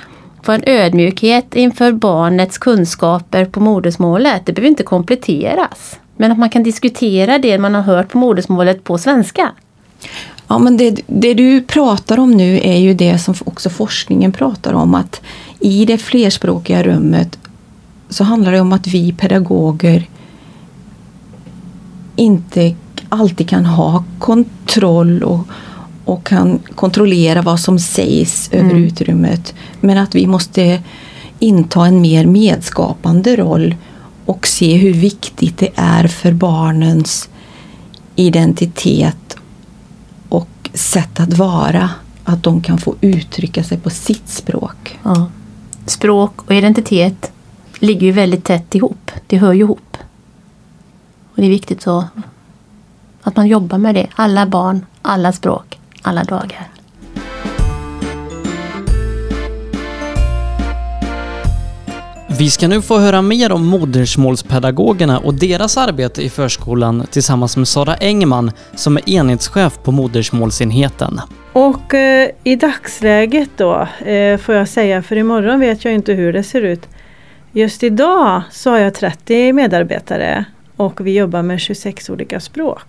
får 0.43 0.53
en 0.53 0.63
ödmjukhet 0.65 1.55
inför 1.55 1.91
barnets 1.91 2.57
kunskaper 2.57 3.45
på 3.45 3.59
modersmålet. 3.59 4.45
Det 4.45 4.53
behöver 4.53 4.69
inte 4.69 4.83
kompletteras. 4.83 5.99
Men 6.17 6.31
att 6.31 6.37
man 6.37 6.49
kan 6.49 6.63
diskutera 6.63 7.37
det 7.37 7.57
man 7.57 7.75
har 7.75 7.81
hört 7.81 8.09
på 8.09 8.17
modersmålet 8.17 8.83
på 8.83 8.97
svenska. 8.97 9.51
Ja, 10.47 10.59
men 10.59 10.77
det, 10.77 10.99
det, 11.07 11.33
du 11.33 11.61
pratar 11.61 12.19
om 12.19 12.31
nu 12.31 12.59
är 12.63 12.77
ju 12.77 12.93
det 12.93 13.19
som 13.19 13.35
också 13.45 13.69
forskningen 13.69 14.31
pratar 14.31 14.73
om. 14.73 14.95
Att 14.95 15.21
i 15.59 15.85
det 15.85 15.97
flerspråkiga 15.97 16.83
rummet 16.83 17.39
så 18.09 18.23
handlar 18.23 18.51
det 18.51 18.61
om 18.61 18.73
att 18.73 18.87
vi 18.87 19.13
pedagoger 19.13 20.09
inte 22.15 22.75
alltid 23.09 23.49
kan 23.49 23.65
ha 23.65 24.03
kontroll 24.19 25.23
och, 25.23 25.47
och 26.05 26.23
kan 26.23 26.59
kontrollera 26.75 27.41
vad 27.41 27.59
som 27.59 27.79
sägs 27.79 28.49
över 28.51 28.69
mm. 28.69 28.83
utrymmet. 28.83 29.53
Men 29.81 29.97
att 29.97 30.15
vi 30.15 30.27
måste 30.27 30.81
inta 31.39 31.85
en 31.85 32.01
mer 32.01 32.25
medskapande 32.25 33.35
roll 33.35 33.75
och 34.27 34.47
se 34.47 34.77
hur 34.77 34.93
viktigt 34.93 35.57
det 35.57 35.69
är 35.75 36.07
för 36.07 36.33
barnens 36.33 37.29
identitet 38.15 39.37
och 40.29 40.69
sätt 40.73 41.19
att 41.19 41.33
vara. 41.33 41.89
Att 42.23 42.43
de 42.43 42.61
kan 42.61 42.77
få 42.77 42.95
uttrycka 43.01 43.63
sig 43.63 43.77
på 43.77 43.89
sitt 43.89 44.29
språk. 44.29 44.99
Ja. 45.03 45.29
Språk 45.85 46.41
och 46.41 46.55
identitet 46.55 47.31
ligger 47.79 48.07
ju 48.07 48.11
väldigt 48.11 48.43
tätt 48.43 48.75
ihop. 48.75 49.11
Det 49.27 49.37
hör 49.37 49.53
ju 49.53 49.59
ihop. 49.59 49.97
Och 51.31 51.35
det 51.35 51.45
är 51.45 51.49
viktigt 51.49 51.81
så 51.81 52.07
att 53.21 53.35
man 53.35 53.47
jobbar 53.47 53.77
med 53.77 53.95
det. 53.95 54.07
Alla 54.15 54.45
barn, 54.45 54.85
alla 55.01 55.31
språk, 55.31 55.79
alla 56.01 56.23
dagar. 56.23 56.67
Vi 62.39 62.49
ska 62.49 62.67
nu 62.67 62.81
få 62.81 62.97
höra 62.97 63.21
mer 63.21 63.51
om 63.51 63.65
modersmålspedagogerna 63.65 65.19
och 65.19 65.33
deras 65.33 65.77
arbete 65.77 66.21
i 66.21 66.29
förskolan 66.29 67.07
tillsammans 67.11 67.57
med 67.57 67.67
Sara 67.67 67.95
Engman 67.95 68.51
som 68.75 68.97
är 68.97 69.09
enhetschef 69.09 69.79
på 69.83 69.91
modersmålsenheten. 69.91 71.21
Och 71.53 71.93
eh, 71.93 72.29
i 72.43 72.55
dagsläget 72.55 73.49
då 73.55 73.87
eh, 74.05 74.37
får 74.37 74.55
jag 74.55 74.67
säga, 74.67 75.01
för 75.01 75.15
imorgon 75.15 75.59
vet 75.59 75.85
jag 75.85 75.93
inte 75.93 76.13
hur 76.13 76.33
det 76.33 76.43
ser 76.43 76.61
ut. 76.61 76.87
Just 77.51 77.83
idag 77.83 78.41
så 78.51 78.69
har 78.69 78.77
jag 78.77 78.93
30 78.93 79.53
medarbetare 79.53 80.45
och 80.75 81.07
vi 81.07 81.17
jobbar 81.17 81.41
med 81.41 81.59
26 81.59 82.09
olika 82.09 82.39
språk. 82.39 82.87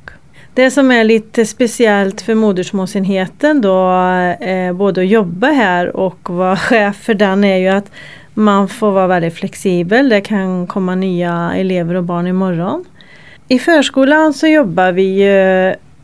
Det 0.54 0.70
som 0.70 0.90
är 0.90 1.04
lite 1.04 1.46
speciellt 1.46 2.20
för 2.20 2.34
modersmålsenheten 2.34 3.60
då, 3.60 3.92
eh, 4.40 4.72
både 4.72 5.00
att 5.00 5.08
jobba 5.08 5.46
här 5.46 5.96
och 5.96 6.30
vara 6.30 6.56
chef 6.68 6.96
för 6.96 7.14
den 7.14 7.44
är 7.44 7.56
ju 7.56 7.68
att 7.68 7.90
man 8.38 8.68
får 8.68 8.90
vara 8.90 9.06
väldigt 9.06 9.34
flexibel. 9.34 10.08
Det 10.08 10.20
kan 10.20 10.66
komma 10.66 10.94
nya 10.94 11.52
elever 11.54 11.94
och 11.94 12.04
barn 12.04 12.26
imorgon. 12.26 12.84
I 13.48 13.58
förskolan 13.58 14.34
så 14.34 14.46
jobbar 14.46 14.92
vi 14.92 15.22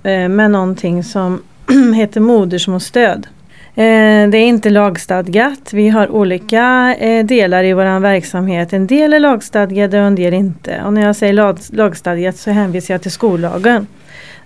eh, 0.03 0.29
med 0.29 0.51
någonting 0.51 1.05
som 1.05 1.43
heter 1.95 2.21
modersmålsstöd. 2.21 3.27
Eh, 3.75 4.29
det 4.29 4.39
är 4.39 4.47
inte 4.47 4.71
lagstadgat. 4.71 5.73
Vi 5.73 5.89
har 5.89 6.09
olika 6.09 6.95
eh, 6.99 7.25
delar 7.25 7.65
i 7.65 7.73
vår 7.73 8.01
verksamhet. 8.01 8.73
En 8.73 8.87
del 8.87 9.13
är 9.13 9.21
lagstadgade 9.21 10.01
och 10.01 10.07
en 10.07 10.15
del 10.15 10.35
inte. 10.35 10.83
Och 10.85 10.93
när 10.93 11.07
jag 11.07 11.17
säger 11.17 11.75
lagstadgat 11.77 12.37
så 12.37 12.51
hänvisar 12.51 12.95
jag 12.95 13.03
till 13.03 13.13
skollagen. 13.13 13.87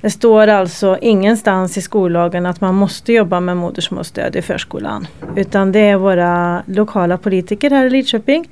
Det 0.01 0.11
står 0.11 0.47
alltså 0.47 0.99
ingenstans 1.01 1.79
i 1.79 1.83
skollagen 1.83 2.47
att 2.47 2.61
man 2.61 2.75
måste 2.75 3.13
jobba 3.13 3.41
med 3.41 3.57
modersmålsstöd 3.57 4.37
i 4.37 4.43
förskolan. 4.43 5.07
Utan 5.37 5.73
det 5.73 5.81
är 5.81 5.97
våra 5.97 6.63
lokala 6.67 7.19
politiker 7.19 7.71
här 7.71 7.87
i 7.87 7.91
Lidköping 7.91 8.49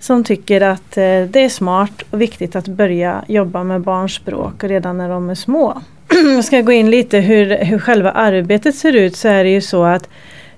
som 0.00 0.24
tycker 0.24 0.60
att 0.60 0.96
eh, 0.96 1.22
det 1.30 1.40
är 1.40 1.48
smart 1.48 2.02
och 2.10 2.20
viktigt 2.20 2.56
att 2.56 2.68
börja 2.68 3.24
jobba 3.28 3.64
med 3.64 3.80
barns 3.80 4.14
språk 4.14 4.64
redan 4.64 4.98
när 4.98 5.08
de 5.08 5.30
är 5.30 5.34
små. 5.34 5.82
Jag 6.34 6.44
ska 6.44 6.60
gå 6.60 6.72
in 6.72 6.90
lite 6.90 7.18
hur, 7.18 7.64
hur 7.64 7.78
själva 7.78 8.10
arbetet 8.10 8.74
ser 8.74 8.92
ut 8.92 9.16
så 9.16 9.28
är 9.28 9.44
det 9.44 9.50
ju 9.50 9.60
så 9.60 9.84
att 9.84 10.08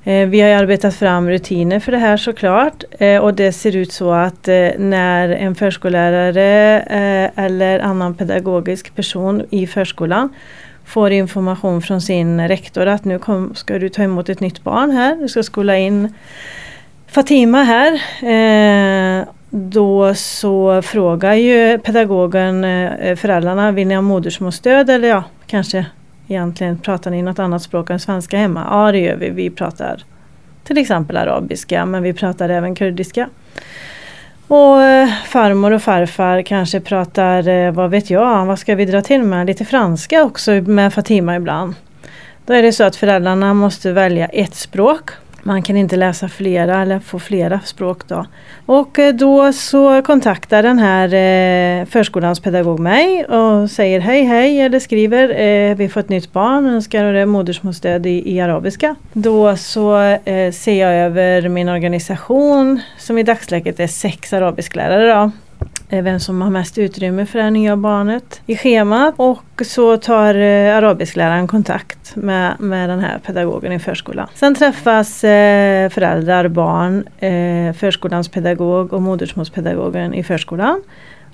Eh, 0.06 0.28
vi 0.28 0.40
har 0.40 0.50
arbetat 0.50 0.94
fram 0.94 1.30
rutiner 1.30 1.80
för 1.80 1.92
det 1.92 1.98
här 1.98 2.16
såklart 2.16 2.84
eh, 2.98 3.18
och 3.18 3.34
det 3.34 3.52
ser 3.52 3.76
ut 3.76 3.92
så 3.92 4.12
att 4.12 4.48
eh, 4.48 4.68
när 4.78 5.28
en 5.28 5.54
förskollärare 5.54 6.42
eller 7.34 7.80
annan 7.80 8.14
pedagogisk 8.14 8.94
person 8.94 9.46
i 9.50 9.66
förskolan 9.66 10.28
får 10.84 11.10
information 11.10 11.82
från 11.82 12.00
sin 12.00 12.48
rektor 12.48 12.86
att 12.86 13.04
nu 13.04 13.18
kom, 13.18 13.54
ska 13.54 13.78
du 13.78 13.88
ta 13.88 14.02
emot 14.02 14.28
ett 14.28 14.40
nytt 14.40 14.64
barn 14.64 14.90
här, 14.90 15.16
du 15.16 15.28
ska 15.28 15.42
skola 15.42 15.78
in 15.78 16.14
Fatima 17.06 17.62
här. 17.62 18.00
Då 19.50 20.14
så 20.14 20.82
frågar 20.82 21.34
ju 21.34 21.78
pedagogen 21.78 22.62
föräldrarna, 23.16 23.72
vill 23.72 23.88
ni 23.88 23.94
ha 23.94 24.02
modersmålsstöd 24.02 24.90
eller 24.90 25.08
ja, 25.08 25.24
kanske 25.46 25.86
egentligen 26.28 26.78
pratar 26.78 27.10
ni 27.10 27.22
något 27.22 27.38
annat 27.38 27.62
språk 27.62 27.90
än 27.90 28.00
svenska 28.00 28.38
hemma? 28.38 28.66
Ja 28.70 28.92
det 28.92 28.98
gör 28.98 29.16
vi. 29.16 29.30
Vi 29.30 29.50
pratar 29.50 30.04
till 30.64 30.78
exempel 30.78 31.16
arabiska 31.16 31.86
men 31.86 32.02
vi 32.02 32.12
pratar 32.12 32.48
även 32.48 32.74
kurdiska. 32.74 33.28
Och 34.48 34.82
eh, 34.82 35.08
farmor 35.26 35.72
och 35.72 35.82
farfar 35.82 36.42
kanske 36.42 36.80
pratar, 36.80 37.48
eh, 37.48 37.72
vad 37.72 37.90
vet 37.90 38.10
jag, 38.10 38.46
vad 38.46 38.58
ska 38.58 38.74
vi 38.74 38.84
dra 38.84 39.02
till 39.02 39.22
med? 39.22 39.46
Lite 39.46 39.64
franska 39.64 40.24
också 40.24 40.50
med 40.50 40.94
Fatima 40.94 41.36
ibland. 41.36 41.74
Då 42.46 42.52
är 42.52 42.62
det 42.62 42.72
så 42.72 42.84
att 42.84 42.96
föräldrarna 42.96 43.54
måste 43.54 43.92
välja 43.92 44.26
ett 44.26 44.54
språk 44.54 45.10
man 45.46 45.62
kan 45.62 45.76
inte 45.76 45.96
läsa 45.96 46.28
flera 46.28 46.82
eller 46.82 46.98
få 46.98 47.18
flera 47.18 47.60
språk 47.60 48.08
då. 48.08 48.26
Och 48.66 48.98
eh, 48.98 49.14
då 49.14 49.52
så 49.52 50.02
kontaktar 50.02 50.62
den 50.62 50.78
här 50.78 51.08
eh, 51.14 51.86
förskolans 51.86 52.40
pedagog 52.40 52.80
mig 52.80 53.24
och 53.24 53.70
säger 53.70 54.00
hej 54.00 54.24
hej 54.24 54.60
eller 54.60 54.78
skriver 54.78 55.40
eh, 55.40 55.76
vi 55.76 55.88
får 55.88 56.00
ett 56.00 56.08
nytt 56.08 56.32
barn, 56.32 56.66
önskar 56.66 57.26
modersmålsstöd 57.26 58.06
i, 58.06 58.34
i 58.34 58.40
arabiska. 58.40 58.94
Då 59.12 59.56
så 59.56 60.18
ser 60.52 60.80
jag 60.80 60.94
över 60.94 61.48
min 61.48 61.68
organisation 61.68 62.80
som 62.98 63.18
i 63.18 63.22
dagsläget 63.22 63.80
är 63.80 63.86
sex 63.86 64.32
arabisklärare 64.32 65.14
då 65.14 65.30
vem 65.88 66.20
som 66.20 66.42
har 66.42 66.50
mest 66.50 66.78
utrymme 66.78 67.26
för 67.26 67.38
det 67.38 67.50
nya 67.50 67.76
barnet 67.76 68.40
i 68.46 68.56
schemat 68.56 69.14
och 69.16 69.62
så 69.64 69.96
tar 69.96 70.34
eh, 70.34 70.76
arabiskläraren 70.76 71.46
kontakt 71.46 72.16
med, 72.16 72.60
med 72.60 72.88
den 72.88 73.00
här 73.00 73.18
pedagogen 73.18 73.72
i 73.72 73.78
förskolan. 73.78 74.28
Sen 74.34 74.54
träffas 74.54 75.24
eh, 75.24 75.88
föräldrar, 75.88 76.48
barn, 76.48 77.04
eh, 77.18 77.72
förskolans 77.72 78.28
pedagog 78.28 78.92
och 78.92 79.02
modersmålspedagogen 79.02 80.14
i 80.14 80.24
förskolan 80.24 80.82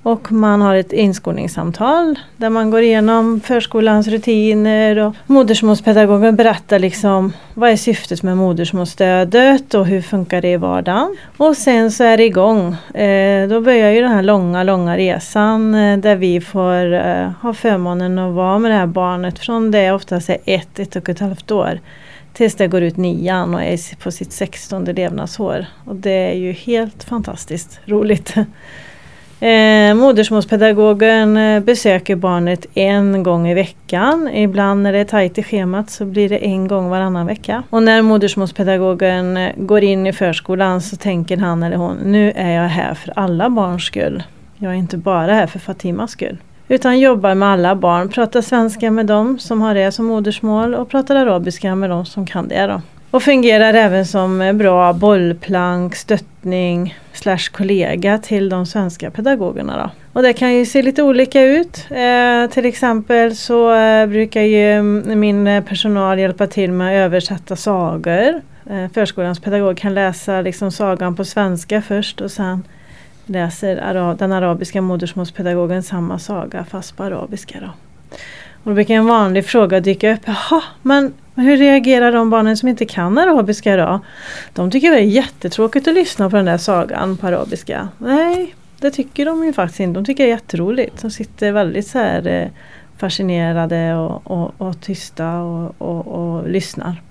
och 0.02 0.32
man 0.32 0.60
har 0.60 0.74
ett 0.74 0.92
inskolningssamtal 0.92 2.18
där 2.36 2.50
man 2.50 2.70
går 2.70 2.82
igenom 2.82 3.40
förskolans 3.40 4.08
rutiner 4.08 4.98
och 4.98 5.14
modersmålspedagogen 5.26 6.36
berättar 6.36 6.78
liksom 6.78 7.32
vad 7.54 7.70
är 7.70 7.76
syftet 7.76 8.22
med 8.22 8.36
modersmålsstödet 8.36 9.74
och 9.74 9.86
hur 9.86 10.02
funkar 10.02 10.40
det 10.40 10.52
i 10.52 10.56
vardagen. 10.56 11.16
Och 11.36 11.56
sen 11.56 11.90
så 11.90 12.04
är 12.04 12.16
det 12.16 12.24
igång. 12.24 12.76
Eh, 12.94 13.48
då 13.48 13.60
börjar 13.60 13.90
ju 13.90 14.00
den 14.00 14.12
här 14.12 14.22
långa, 14.22 14.62
långa 14.62 14.96
resan 14.96 15.74
eh, 15.74 15.98
där 15.98 16.16
vi 16.16 16.40
får 16.40 16.92
eh, 16.92 17.30
ha 17.42 17.54
förmånen 17.54 18.18
att 18.18 18.34
vara 18.34 18.58
med 18.58 18.70
det 18.70 18.76
här 18.76 18.86
barnet 18.86 19.38
från 19.38 19.70
det 19.70 19.92
oftast 19.92 20.30
är 20.30 20.38
ett, 20.44 20.78
ett 20.78 20.96
och 20.96 21.08
ett 21.08 21.20
halvt 21.20 21.50
år 21.50 21.80
tills 22.32 22.54
det 22.54 22.68
går 22.68 22.82
ut 22.82 22.96
nian 22.96 23.54
och 23.54 23.62
är 23.62 23.96
på 23.96 24.10
sitt 24.10 24.32
sextonde 24.32 24.92
levnadsår. 24.92 25.66
Och 25.84 25.96
det 25.96 26.30
är 26.30 26.34
ju 26.34 26.52
helt 26.52 27.04
fantastiskt 27.04 27.80
roligt. 27.84 28.34
Eh, 29.42 29.94
modersmålspedagogen 29.94 31.36
eh, 31.36 31.60
besöker 31.60 32.16
barnet 32.16 32.66
en 32.74 33.22
gång 33.22 33.48
i 33.48 33.54
veckan. 33.54 34.28
Ibland 34.28 34.82
när 34.82 34.92
det 34.92 34.98
är 34.98 35.04
tajt 35.04 35.38
i 35.38 35.42
schemat 35.42 35.90
så 35.90 36.04
blir 36.04 36.28
det 36.28 36.36
en 36.46 36.68
gång 36.68 36.88
varannan 36.88 37.26
vecka. 37.26 37.62
Och 37.70 37.82
när 37.82 38.02
modersmålspedagogen 38.02 39.36
eh, 39.36 39.52
går 39.56 39.84
in 39.84 40.06
i 40.06 40.12
förskolan 40.12 40.80
så 40.80 40.96
tänker 40.96 41.36
han 41.36 41.62
eller 41.62 41.76
hon, 41.76 41.96
nu 41.96 42.32
är 42.36 42.50
jag 42.50 42.68
här 42.68 42.94
för 42.94 43.12
alla 43.16 43.50
barns 43.50 43.84
skull. 43.84 44.22
Jag 44.58 44.72
är 44.72 44.76
inte 44.76 44.96
bara 44.96 45.34
här 45.34 45.46
för 45.46 45.58
Fatimas 45.58 46.10
skull. 46.10 46.36
Utan 46.68 47.00
jobbar 47.00 47.34
med 47.34 47.48
alla 47.48 47.74
barn, 47.74 48.08
pratar 48.08 48.40
svenska 48.40 48.90
med 48.90 49.06
dem 49.06 49.38
som 49.38 49.60
har 49.60 49.74
det 49.74 49.92
som 49.92 50.06
modersmål 50.06 50.74
och 50.74 50.88
pratar 50.88 51.16
arabiska 51.16 51.74
med 51.74 51.90
dem 51.90 52.06
som 52.06 52.26
kan 52.26 52.48
det. 52.48 52.66
Då. 52.66 52.82
Och 53.10 53.22
fungerar 53.22 53.74
även 53.74 54.06
som 54.06 54.40
eh, 54.40 54.52
bra 54.52 54.92
bollplank, 54.92 55.96
stöttning 56.42 56.94
slash 57.12 57.50
kollega 57.52 58.18
till 58.18 58.48
de 58.48 58.66
svenska 58.66 59.10
pedagogerna. 59.10 59.76
Då. 59.76 59.90
Och 60.12 60.22
det 60.22 60.32
kan 60.32 60.54
ju 60.54 60.66
se 60.66 60.82
lite 60.82 61.02
olika 61.02 61.42
ut. 61.42 61.86
Eh, 61.90 62.50
till 62.50 62.66
exempel 62.66 63.36
så 63.36 63.74
eh, 63.74 64.06
brukar 64.06 64.42
ju 64.42 64.82
min 64.82 65.62
personal 65.68 66.18
hjälpa 66.18 66.46
till 66.46 66.72
med 66.72 66.88
att 66.88 67.06
översätta 67.06 67.56
sagor. 67.56 68.40
Eh, 68.70 68.88
förskolans 68.94 69.40
pedagog 69.40 69.76
kan 69.76 69.94
läsa 69.94 70.40
liksom 70.40 70.72
sagan 70.72 71.16
på 71.16 71.24
svenska 71.24 71.82
först 71.82 72.20
och 72.20 72.30
sen 72.30 72.62
läser 73.26 73.76
ara 73.76 74.14
den 74.14 74.32
arabiska 74.32 74.80
modersmålspedagogen 74.80 75.82
samma 75.82 76.18
saga 76.18 76.64
fast 76.64 76.96
på 76.96 77.04
arabiska. 77.04 77.60
Då. 77.60 77.70
Och 78.64 78.70
då 78.70 78.74
brukar 78.74 78.94
en 78.94 79.06
vanlig 79.06 79.46
fråga 79.46 79.80
dyka 79.80 80.12
upp. 80.12 80.20
Jaha, 80.26 80.62
men 80.82 81.12
hur 81.34 81.56
reagerar 81.56 82.12
de 82.12 82.30
barnen 82.30 82.56
som 82.56 82.68
inte 82.68 82.84
kan 82.84 83.18
arabiska 83.18 83.76
då? 83.76 84.00
De 84.52 84.70
tycker 84.70 84.90
det 84.90 84.96
är 84.98 85.04
jättetråkigt 85.04 85.88
att 85.88 85.94
lyssna 85.94 86.30
på 86.30 86.36
den 86.36 86.44
där 86.44 86.58
sagan 86.58 87.16
på 87.16 87.26
arabiska. 87.26 87.88
Nej, 87.98 88.54
det 88.80 88.90
tycker 88.90 89.26
de 89.26 89.44
ju 89.44 89.52
faktiskt 89.52 89.80
inte. 89.80 90.00
De 90.00 90.04
tycker 90.04 90.24
det 90.24 90.30
är 90.30 90.34
jätteroligt. 90.34 91.02
De 91.02 91.10
sitter 91.10 91.52
väldigt 91.52 91.86
så 91.86 91.98
här 91.98 92.26
eh, 92.26 92.48
fascinerade 92.98 93.94
och, 93.94 94.30
och, 94.30 94.52
och 94.58 94.80
tysta 94.80 95.38
och, 95.40 95.74
och, 95.78 96.06
och 96.06 96.48
lyssnar. 96.48 97.02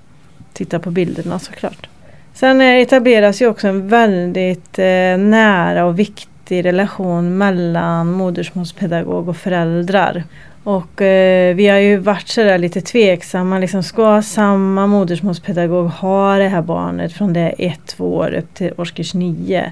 Tittar 0.54 0.80
på 0.80 0.92
bilderna 0.92 1.40
såklart. 1.40 1.90
Sen 2.34 2.62
eh, 2.62 2.76
etableras 2.76 3.42
ju 3.42 3.48
också 3.48 3.68
en 3.68 3.88
väldigt 3.88 4.80
eh, 4.80 5.18
nära 5.18 5.86
och 5.86 6.00
viktig 6.00 6.66
relation 6.66 7.38
mellan 7.38 8.12
modersmålspedagog 8.12 9.30
och 9.30 9.38
föräldrar. 9.38 10.24
Och 10.64 11.02
eh, 11.02 11.56
vi 11.56 11.68
har 11.68 11.78
ju 11.78 11.98
varit 11.98 12.28
sådär 12.28 12.58
lite 12.58 12.82
tveksamma, 12.82 13.60
liksom, 13.60 13.84
ska 13.84 14.22
samma 14.22 14.88
modersmålspedagog 14.88 15.90
ha 15.90 16.38
det 16.38 16.48
här 16.48 16.62
barnet 16.62 17.14
från 17.14 17.34
det 17.34 17.50
ett, 17.58 17.86
två 17.86 18.16
år 18.16 18.34
upp 18.34 18.54
till 18.54 18.74
årskurs 18.78 19.14
nio? 19.14 19.72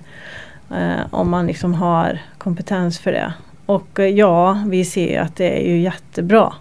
Eh, 0.71 1.05
om 1.11 1.29
man 1.29 1.47
liksom 1.47 1.73
har 1.73 2.19
kompetens 2.37 2.99
för 2.99 3.11
det. 3.11 3.33
Och 3.65 3.99
eh, 3.99 4.07
ja, 4.07 4.63
vi 4.67 4.85
ser 4.85 5.19
att 5.19 5.35
det 5.35 5.61
är 5.61 5.69
ju 5.69 5.79
jättebra. 5.79 6.53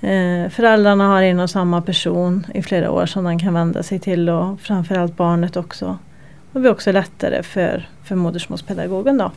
Eh, 0.00 0.50
föräldrarna 0.50 1.08
har 1.08 1.22
en 1.22 1.40
och 1.40 1.50
samma 1.50 1.82
person 1.82 2.46
i 2.54 2.62
flera 2.62 2.90
år 2.90 3.06
som 3.06 3.24
de 3.24 3.38
kan 3.38 3.54
vända 3.54 3.82
sig 3.82 3.98
till 3.98 4.28
och 4.28 4.60
framförallt 4.60 5.16
barnet 5.16 5.56
också. 5.56 5.98
Det 6.52 6.60
blir 6.60 6.70
också 6.70 6.92
lättare 6.92 7.42
för, 7.42 7.88
för 8.04 8.14
modersmålspedagogen 8.14 9.18
då. 9.18 9.30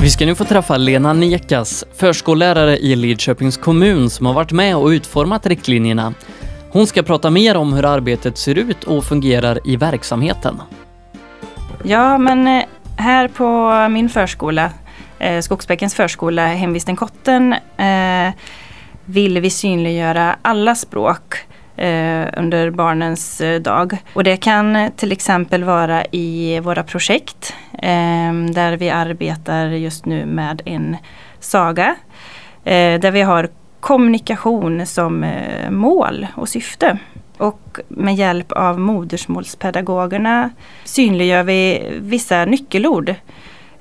Vi 0.00 0.10
ska 0.10 0.26
nu 0.26 0.34
få 0.34 0.44
träffa 0.44 0.76
Lena 0.76 1.12
Nekas, 1.12 1.84
förskollärare 1.96 2.76
i 2.78 2.96
Lidköpings 2.96 3.56
kommun 3.56 4.10
som 4.10 4.26
har 4.26 4.34
varit 4.34 4.52
med 4.52 4.76
och 4.76 4.86
utformat 4.86 5.46
riktlinjerna. 5.46 6.14
Hon 6.70 6.86
ska 6.86 7.02
prata 7.02 7.30
mer 7.30 7.56
om 7.56 7.72
hur 7.72 7.84
arbetet 7.84 8.38
ser 8.38 8.58
ut 8.58 8.84
och 8.84 9.04
fungerar 9.04 9.58
i 9.64 9.76
verksamheten. 9.76 10.62
Ja, 11.84 12.18
men 12.18 12.48
eh, 12.48 12.64
här 12.96 13.28
på 13.28 13.72
min 13.88 14.08
förskola, 14.08 14.70
eh, 15.18 15.40
Skogsbäckens 15.40 15.94
förskola, 15.94 16.46
hemvisten 16.46 16.96
Kotten, 16.96 17.52
eh, 17.76 18.34
vill 19.04 19.40
vi 19.40 19.50
synliggöra 19.50 20.36
alla 20.42 20.74
språk 20.74 21.47
eh, 21.78 22.28
under 22.36 22.70
barnens 22.70 23.40
eh, 23.40 23.60
dag. 23.60 23.96
Och 24.12 24.24
det 24.24 24.36
kan 24.36 24.76
eh, 24.76 24.90
till 24.96 25.12
exempel 25.12 25.64
vara 25.64 26.04
i 26.04 26.60
våra 26.60 26.82
projekt 26.82 27.54
eh, 27.72 28.32
där 28.52 28.76
vi 28.76 28.90
arbetar 28.90 29.66
just 29.66 30.06
nu 30.06 30.26
med 30.26 30.62
en 30.64 30.96
saga. 31.40 31.96
Eh, 32.64 33.00
där 33.00 33.10
vi 33.10 33.22
har 33.22 33.48
kommunikation 33.80 34.86
som 34.86 35.24
eh, 35.24 35.70
mål 35.70 36.26
och 36.36 36.48
syfte. 36.48 36.98
Och 37.38 37.78
med 37.88 38.14
hjälp 38.14 38.52
av 38.52 38.80
modersmålspedagogerna 38.80 40.50
synliggör 40.84 41.42
vi 41.42 41.88
vissa 42.00 42.44
nyckelord 42.44 43.14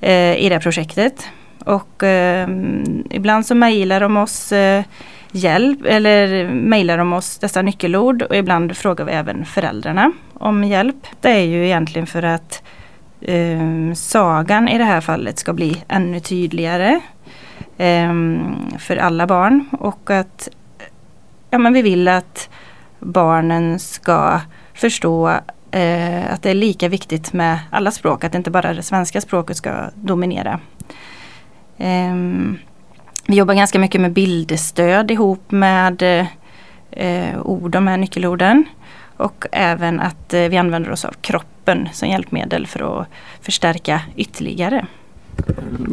eh, 0.01 0.36
i 0.36 0.49
det 0.49 0.60
projektet. 0.60 1.27
Och 1.65 2.03
eh, 2.03 2.49
ibland 3.10 3.45
så 3.45 3.55
mejlar 3.55 3.99
de 3.99 4.17
oss 4.17 4.53
hjälp 5.31 5.85
eller 5.85 6.47
mejlar 6.53 6.97
de 6.97 7.13
oss 7.13 7.37
dessa 7.37 7.61
nyckelord 7.61 8.21
och 8.21 8.35
ibland 8.35 8.77
frågar 8.77 9.05
vi 9.05 9.11
även 9.11 9.45
föräldrarna 9.45 10.11
om 10.33 10.63
hjälp. 10.63 11.07
Det 11.21 11.29
är 11.29 11.43
ju 11.43 11.65
egentligen 11.65 12.07
för 12.07 12.23
att 12.23 12.63
eh, 13.21 13.93
sagan 13.95 14.67
i 14.67 14.77
det 14.77 14.83
här 14.83 15.01
fallet 15.01 15.39
ska 15.39 15.53
bli 15.53 15.83
ännu 15.87 16.19
tydligare 16.19 16.99
eh, 17.77 18.13
för 18.79 18.97
alla 18.97 19.27
barn 19.27 19.69
och 19.71 20.09
att 20.09 20.49
ja, 21.49 21.57
men 21.57 21.73
vi 21.73 21.81
vill 21.81 22.07
att 22.07 22.49
barnen 22.99 23.79
ska 23.79 24.41
förstå 24.73 25.29
eh, 25.71 26.33
att 26.33 26.43
det 26.43 26.49
är 26.49 26.53
lika 26.53 26.89
viktigt 26.89 27.33
med 27.33 27.59
alla 27.69 27.91
språk, 27.91 28.23
att 28.23 28.35
inte 28.35 28.51
bara 28.51 28.73
det 28.73 28.83
svenska 28.83 29.21
språket 29.21 29.57
ska 29.57 29.89
dominera. 29.95 30.59
Um, 31.77 32.59
vi 33.27 33.35
jobbar 33.35 33.53
ganska 33.53 33.79
mycket 33.79 34.01
med 34.01 34.11
bildstöd 34.11 35.11
ihop 35.11 35.51
med 35.51 36.01
eh, 36.91 37.41
ord, 37.43 37.71
de 37.71 37.87
här 37.87 37.97
nyckelorden. 37.97 38.65
Och 39.17 39.45
även 39.51 39.99
att 39.99 40.33
eh, 40.33 40.41
vi 40.41 40.57
använder 40.57 40.91
oss 40.91 41.05
av 41.05 41.11
kroppen 41.21 41.89
som 41.93 42.09
hjälpmedel 42.09 42.67
för 42.67 43.01
att 43.01 43.07
förstärka 43.41 44.01
ytterligare. 44.15 44.85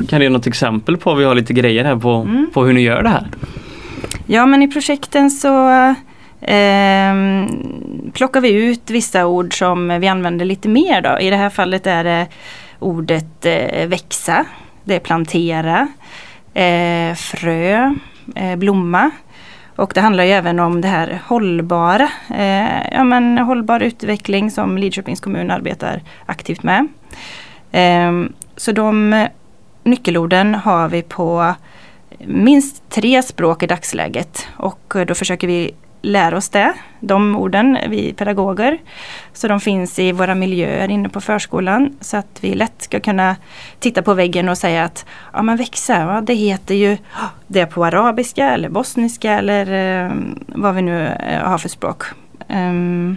Kan 0.09 0.19
du 0.19 0.25
ge 0.25 0.29
något 0.31 0.47
exempel 0.47 0.97
på, 0.97 1.15
vi 1.15 1.25
har 1.25 1.35
lite 1.35 1.53
grejer 1.53 1.85
här 1.85 1.97
på, 1.97 2.11
mm. 2.11 2.51
på 2.55 2.65
hur 2.65 2.73
ni 2.73 2.81
gör 2.81 3.03
det 3.03 3.09
här? 3.09 3.27
Ja 4.27 4.47
men 4.47 4.63
i 4.63 4.69
projekten 4.69 5.31
så 5.31 5.69
eh, 6.41 7.15
plockar 8.13 8.41
vi 8.41 8.53
ut 8.53 8.91
vissa 8.91 9.27
ord 9.27 9.59
som 9.59 10.01
vi 10.01 10.09
använder 10.09 10.45
lite 10.45 10.69
mer. 10.69 11.01
Då. 11.01 11.19
I 11.21 11.31
det 11.31 11.37
här 11.37 11.51
fallet 11.51 11.87
är 11.87 12.05
det 12.05 12.27
ordet 12.79 13.47
eh, 13.47 13.87
växa, 13.87 14.45
det 14.85 14.95
är 14.95 15.01
plantera, 15.01 15.89
eh, 16.55 17.15
frö, 17.15 17.95
eh, 18.37 18.57
blomma. 18.57 19.11
Och 19.77 19.93
det 19.95 20.01
handlar 20.01 20.25
ju 20.25 20.31
även 20.31 20.61
om 20.61 20.81
det 20.81 20.89
här 20.89 21.21
hållbara, 21.27 22.09
eh, 22.31 22.93
ja 22.93 23.05
men 23.05 23.39
hållbar 23.39 23.81
utveckling 23.81 24.51
som 24.51 24.79
Lidköpings 24.79 25.21
kommun 25.21 25.51
arbetar 25.51 26.03
aktivt 26.27 26.63
med. 26.63 26.89
Eh, 27.73 28.13
så 28.57 28.73
de 28.73 29.27
nyckelorden 29.83 30.55
har 30.55 30.89
vi 30.89 31.03
på 31.03 31.55
minst 32.19 32.91
tre 32.91 33.23
språk 33.23 33.63
i 33.63 33.67
dagsläget 33.67 34.49
och 34.57 34.95
då 35.07 35.15
försöker 35.15 35.47
vi 35.47 35.75
lära 36.05 36.37
oss 36.37 36.49
det, 36.49 36.73
de 37.01 37.37
orden, 37.37 37.79
vi 37.89 38.13
pedagoger. 38.13 38.79
Så 39.33 39.49
de 39.49 39.61
finns 39.61 39.99
i 39.99 40.13
våra 40.13 40.35
miljöer 40.35 40.91
inne 40.91 41.09
på 41.09 41.21
förskolan 41.21 41.97
så 42.01 42.17
att 42.17 42.39
vi 42.41 42.55
lätt 42.55 42.83
ska 42.83 43.01
kunna 43.01 43.37
titta 43.79 44.03
på 44.03 44.15
väggen 44.15 44.49
och 44.49 44.59
säga 44.59 44.85
att 44.85 45.07
ja 45.33 45.43
men 45.43 45.57
växa, 45.57 46.07
va, 46.07 46.21
det 46.21 46.35
heter 46.35 46.75
ju 46.75 46.97
ah, 47.15 47.29
det 47.47 47.67
på 47.67 47.85
arabiska 47.85 48.51
eller 48.51 48.69
bosniska 48.69 49.33
eller 49.33 49.73
eh, 50.05 50.13
vad 50.47 50.75
vi 50.75 50.83
nu 50.83 51.07
eh, 51.07 51.41
har 51.41 51.59
för 51.59 51.69
språk. 51.69 52.03
Um, 52.49 53.17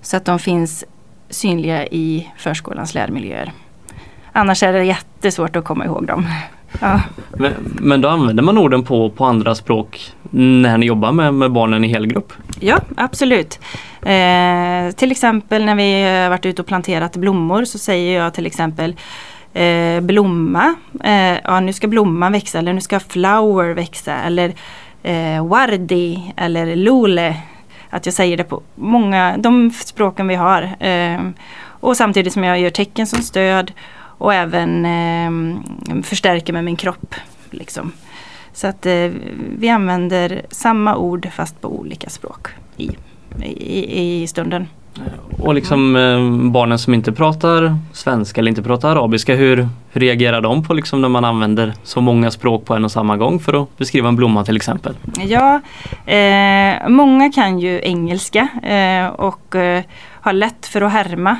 så 0.00 0.16
att 0.16 0.24
de 0.24 0.38
finns 0.38 0.84
synliga 1.30 1.86
i 1.86 2.32
förskolans 2.36 2.94
lärmiljöer. 2.94 3.52
Annars 4.32 4.62
är 4.62 4.72
det 4.72 4.84
jättesvårt 4.84 5.56
att 5.56 5.64
komma 5.64 5.84
ihåg 5.84 6.06
dem. 6.06 6.26
Ja. 6.80 7.00
Men, 7.36 7.52
men 7.58 8.00
då 8.00 8.08
använder 8.08 8.42
man 8.42 8.58
orden 8.58 8.84
på, 8.84 9.10
på 9.10 9.24
andra 9.24 9.54
språk 9.54 10.12
när 10.30 10.78
ni 10.78 10.86
jobbar 10.86 11.12
med, 11.12 11.34
med 11.34 11.52
barnen 11.52 11.84
i 11.84 11.88
helgrupp? 11.88 12.32
Ja, 12.60 12.78
absolut. 12.96 13.60
Eh, 14.02 14.94
till 14.96 15.10
exempel 15.10 15.64
när 15.64 15.74
vi 15.74 16.02
har 16.02 16.30
varit 16.30 16.46
ute 16.46 16.62
och 16.62 16.68
planterat 16.68 17.16
blommor 17.16 17.64
så 17.64 17.78
säger 17.78 18.22
jag 18.22 18.34
till 18.34 18.46
exempel 18.46 18.96
eh, 19.54 20.00
blomma. 20.00 20.74
Eh, 21.04 21.38
ja, 21.44 21.60
nu 21.60 21.72
ska 21.72 21.88
blomman 21.88 22.32
växa 22.32 22.58
eller 22.58 22.72
nu 22.72 22.80
ska 22.80 23.00
flower 23.00 23.74
växa 23.74 24.14
eller 24.14 24.54
eh, 25.02 25.46
wardi 25.46 26.32
eller 26.36 26.76
lule. 26.76 27.36
Att 27.90 28.06
jag 28.06 28.14
säger 28.14 28.36
det 28.36 28.44
på 28.44 28.62
många, 28.74 29.36
de 29.38 29.70
språken 29.70 30.28
vi 30.28 30.34
har. 30.34 30.62
Eh, 30.80 31.20
och 31.80 31.96
samtidigt 31.96 32.32
som 32.32 32.44
jag 32.44 32.60
gör 32.60 32.70
tecken 32.70 33.06
som 33.06 33.22
stöd 33.22 33.72
och 34.18 34.34
även 34.34 34.84
eh, 34.84 36.02
förstärker 36.02 36.52
med 36.52 36.64
min 36.64 36.76
kropp. 36.76 37.14
Liksom. 37.50 37.92
Så 38.52 38.66
att 38.66 38.86
eh, 38.86 39.10
vi 39.58 39.68
använder 39.68 40.42
samma 40.50 40.96
ord 40.96 41.28
fast 41.32 41.60
på 41.60 41.78
olika 41.78 42.10
språk 42.10 42.48
i, 42.76 42.90
i, 43.42 44.22
i 44.22 44.26
stunden. 44.26 44.66
Och 45.38 45.54
liksom 45.54 45.96
eh, 45.96 46.50
barnen 46.50 46.78
som 46.78 46.94
inte 46.94 47.12
pratar 47.12 47.76
svenska 47.92 48.40
eller 48.40 48.48
inte 48.48 48.62
pratar 48.62 48.90
arabiska, 48.90 49.34
hur, 49.34 49.68
hur 49.92 50.00
reagerar 50.00 50.40
de 50.40 50.64
på 50.64 50.74
liksom 50.74 51.00
när 51.00 51.08
man 51.08 51.24
använder 51.24 51.74
så 51.82 52.00
många 52.00 52.30
språk 52.30 52.64
på 52.64 52.74
en 52.74 52.84
och 52.84 52.92
samma 52.92 53.16
gång 53.16 53.40
för 53.40 53.62
att 53.62 53.78
beskriva 53.78 54.08
en 54.08 54.16
blomma 54.16 54.44
till 54.44 54.56
exempel? 54.56 54.94
Ja, 55.18 55.60
eh, 56.12 56.88
många 56.88 57.32
kan 57.32 57.58
ju 57.58 57.80
engelska 57.82 58.48
eh, 58.62 59.06
och 59.06 59.56
eh, 59.56 59.82
har 60.20 60.32
lätt 60.32 60.66
för 60.66 60.80
att 60.80 60.92
härma. 60.92 61.36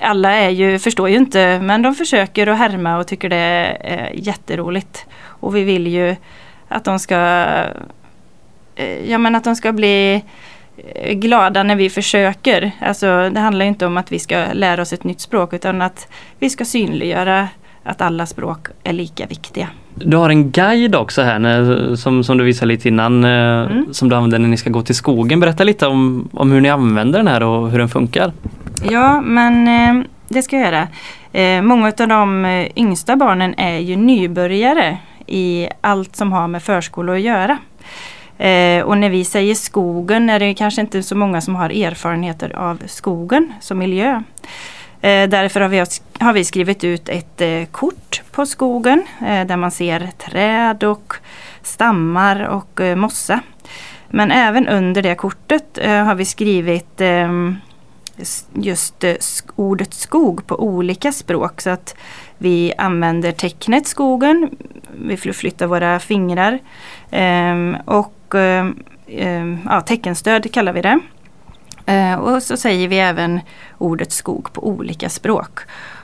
Alla 0.00 0.32
är 0.32 0.50
ju, 0.50 0.78
förstår 0.78 1.08
ju 1.08 1.16
inte 1.16 1.60
men 1.62 1.82
de 1.82 1.94
försöker 1.94 2.46
att 2.46 2.58
härma 2.58 2.98
och 2.98 3.06
tycker 3.06 3.28
det 3.28 3.36
är 3.36 4.10
jätteroligt. 4.14 5.06
Och 5.24 5.56
vi 5.56 5.64
vill 5.64 5.86
ju 5.86 6.16
att 6.68 6.84
de 6.84 6.98
ska 6.98 7.44
eh, 8.74 9.10
Ja 9.10 9.18
men 9.18 9.34
att 9.34 9.44
de 9.44 9.56
ska 9.56 9.72
bli 9.72 10.24
eh, 10.94 11.12
glada 11.14 11.62
när 11.62 11.76
vi 11.76 11.90
försöker. 11.90 12.70
Alltså 12.80 13.30
det 13.30 13.40
handlar 13.40 13.64
inte 13.64 13.86
om 13.86 13.96
att 13.96 14.12
vi 14.12 14.18
ska 14.18 14.46
lära 14.52 14.82
oss 14.82 14.92
ett 14.92 15.04
nytt 15.04 15.20
språk 15.20 15.52
utan 15.52 15.82
att 15.82 16.08
vi 16.38 16.50
ska 16.50 16.64
synliggöra 16.64 17.48
att 17.84 18.00
alla 18.00 18.26
språk 18.26 18.68
är 18.84 18.92
lika 18.92 19.26
viktiga. 19.26 19.68
Du 19.94 20.16
har 20.16 20.30
en 20.30 20.50
guide 20.50 20.94
också 20.94 21.22
här 21.22 21.38
när, 21.38 21.96
som, 21.96 22.24
som 22.24 22.38
du 22.38 22.44
visade 22.44 22.66
lite 22.66 22.88
innan 22.88 23.24
eh, 23.24 23.30
mm. 23.30 23.86
som 23.92 24.08
du 24.08 24.16
använder 24.16 24.38
när 24.38 24.48
ni 24.48 24.56
ska 24.56 24.70
gå 24.70 24.82
till 24.82 24.94
skogen. 24.94 25.40
Berätta 25.40 25.64
lite 25.64 25.86
om, 25.86 26.28
om 26.32 26.52
hur 26.52 26.60
ni 26.60 26.68
använder 26.68 27.18
den 27.18 27.28
här 27.28 27.42
och 27.42 27.70
hur 27.70 27.78
den 27.78 27.88
funkar. 27.88 28.32
Ja, 28.90 29.20
men 29.20 29.68
eh, 29.68 30.06
det 30.28 30.42
ska 30.42 30.56
jag 30.56 30.64
göra. 30.64 30.88
Eh, 31.32 31.62
många 31.62 31.92
av 31.98 32.08
de 32.08 32.44
eh, 32.44 32.68
yngsta 32.76 33.16
barnen 33.16 33.54
är 33.58 33.78
ju 33.78 33.96
nybörjare 33.96 34.98
i 35.26 35.68
allt 35.80 36.16
som 36.16 36.32
har 36.32 36.48
med 36.48 36.62
förskola 36.62 37.12
att 37.12 37.20
göra. 37.20 37.58
Eh, 38.38 38.82
och 38.82 38.98
när 38.98 39.10
vi 39.10 39.24
säger 39.24 39.54
skogen 39.54 40.30
är 40.30 40.40
det 40.40 40.54
kanske 40.54 40.80
inte 40.80 41.02
så 41.02 41.16
många 41.16 41.40
som 41.40 41.54
har 41.54 41.70
erfarenheter 41.70 42.56
av 42.56 42.82
skogen 42.86 43.52
som 43.60 43.78
miljö. 43.78 44.22
Eh, 45.00 45.28
därför 45.28 45.60
har 45.60 45.68
vi, 45.68 45.84
har 46.18 46.32
vi, 46.32 46.44
skrivit 46.44 46.84
ut 46.84 47.08
ett 47.08 47.40
eh, 47.40 47.64
kort 47.70 48.22
på 48.30 48.46
skogen 48.46 49.02
eh, 49.20 49.46
där 49.46 49.56
man 49.56 49.70
ser 49.70 50.10
träd 50.18 50.84
och 50.84 51.14
stammar 51.62 52.42
och 52.42 52.80
eh, 52.80 52.96
mossa. 52.96 53.40
Men 54.08 54.30
även 54.30 54.68
under 54.68 55.02
det 55.02 55.14
kortet 55.14 55.78
har 55.84 56.14
vi 56.14 56.24
skrivit 56.24 57.00
ehm, 57.00 57.56
just 58.52 59.04
eh, 59.04 59.14
ordet 59.56 59.94
skog 59.94 60.46
på 60.46 60.62
olika 60.62 61.12
språk. 61.12 61.60
Så 61.60 61.70
att 61.70 61.96
vi 62.38 62.72
använder 62.78 63.32
tecknet 63.32 63.86
skogen, 63.86 64.50
vi 65.04 65.16
flyttar 65.16 65.66
våra 65.66 65.98
fingrar 65.98 66.58
ehm, 67.10 67.76
och 67.84 68.34
ehm, 68.34 68.82
ehm, 69.06 69.58
ja, 69.64 69.80
teckenstöd 69.80 70.52
kallar 70.52 70.72
vi 70.72 70.82
det. 70.82 70.98
Eh, 71.86 72.14
och 72.14 72.42
så 72.42 72.56
säger 72.56 72.88
vi 72.88 72.98
även 72.98 73.40
ordet 73.78 74.12
skog 74.12 74.52
på 74.52 74.68
olika 74.68 75.08
språk. 75.08 75.60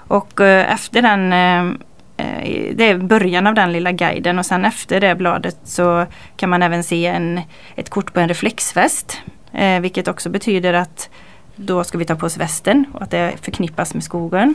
Och 0.09 0.41
eh, 0.41 0.73
efter 0.73 1.03
den 1.03 1.31
det 2.73 2.85
är 2.85 2.99
början 2.99 3.47
av 3.47 3.55
den 3.55 3.73
lilla 3.73 3.93
guiden 3.93 4.39
och 4.39 4.47
sen 4.47 4.65
efter 4.65 5.01
det 5.01 5.15
bladet 5.15 5.59
så 5.65 6.07
kan 6.37 6.51
man 6.51 6.63
även 6.63 6.85
se 6.85 7.07
en, 7.07 7.41
ett 7.77 7.91
kort 7.91 8.13
på 8.13 8.21
en 8.21 8.29
reflexväst. 8.29 9.21
vilket 9.81 10.09
också 10.09 10.31
betyder 10.31 10.73
att 10.75 11.11
då 11.59 11.85
ska 11.85 11.99
vi 11.99 12.05
ta 12.05 12.17
på 12.17 12.27
oss 12.27 12.37
västen 12.37 12.85
och 12.93 13.03
att 13.03 13.11
det 13.11 13.35
förknippas 13.43 13.95
med 13.95 14.05
skogen. 14.05 14.55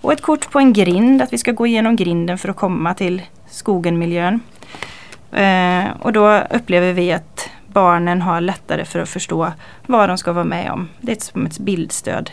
Och 0.00 0.12
ett 0.12 0.22
kort 0.22 0.50
på 0.50 0.58
en 0.58 0.72
grind, 0.72 1.22
att 1.22 1.32
vi 1.32 1.38
ska 1.38 1.52
gå 1.52 1.66
igenom 1.66 1.96
grinden 1.96 2.38
för 2.38 2.48
att 2.48 2.56
komma 2.56 2.94
till 2.94 3.22
skogenmiljön. 3.50 4.40
Eh, 5.32 5.84
och 6.00 6.12
då 6.12 6.42
upplever 6.50 6.92
vi 6.92 7.12
att 7.12 7.50
barnen 7.66 8.22
har 8.22 8.40
lättare 8.40 8.84
för 8.84 8.98
att 8.98 9.08
förstå 9.08 9.52
vad 9.86 10.08
de 10.08 10.18
ska 10.18 10.32
vara 10.32 10.44
med 10.44 10.72
om. 10.72 10.88
Det 11.00 11.12
är 11.12 11.20
som 11.20 11.46
ett 11.46 11.58
bildstöd 11.58 12.30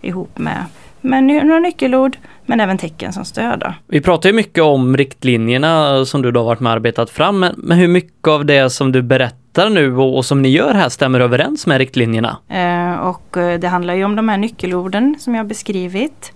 ihop 0.00 0.38
med, 0.38 0.64
med 1.00 1.24
några 1.24 1.58
nyckelord 1.58 2.16
men 2.46 2.60
även 2.60 2.78
tecken 2.78 3.12
som 3.12 3.24
stöd. 3.24 3.58
Då. 3.58 3.74
Vi 3.86 4.00
pratar 4.00 4.28
ju 4.28 4.32
mycket 4.32 4.64
om 4.64 4.96
riktlinjerna 4.96 6.04
som 6.04 6.22
du 6.22 6.30
då 6.30 6.40
har 6.40 6.44
varit 6.44 6.60
med 6.60 6.70
och 6.70 6.76
arbetat 6.76 7.10
fram, 7.10 7.46
men 7.56 7.78
hur 7.78 7.88
mycket 7.88 8.28
av 8.28 8.44
det 8.44 8.70
som 8.70 8.92
du 8.92 9.02
berättar 9.02 9.43
berättar 9.54 9.70
nu 9.70 9.96
och, 9.96 10.16
och 10.16 10.24
som 10.24 10.42
ni 10.42 10.48
gör 10.48 10.74
här 10.74 10.88
stämmer 10.88 11.20
överens 11.20 11.66
med 11.66 11.78
riktlinjerna? 11.78 12.36
Eh, 12.48 12.98
och 12.98 13.36
eh, 13.36 13.58
det 13.58 13.68
handlar 13.68 13.94
ju 13.94 14.04
om 14.04 14.16
de 14.16 14.28
här 14.28 14.36
nyckelorden 14.36 15.16
som 15.18 15.34
jag 15.34 15.46
beskrivit. 15.46 16.32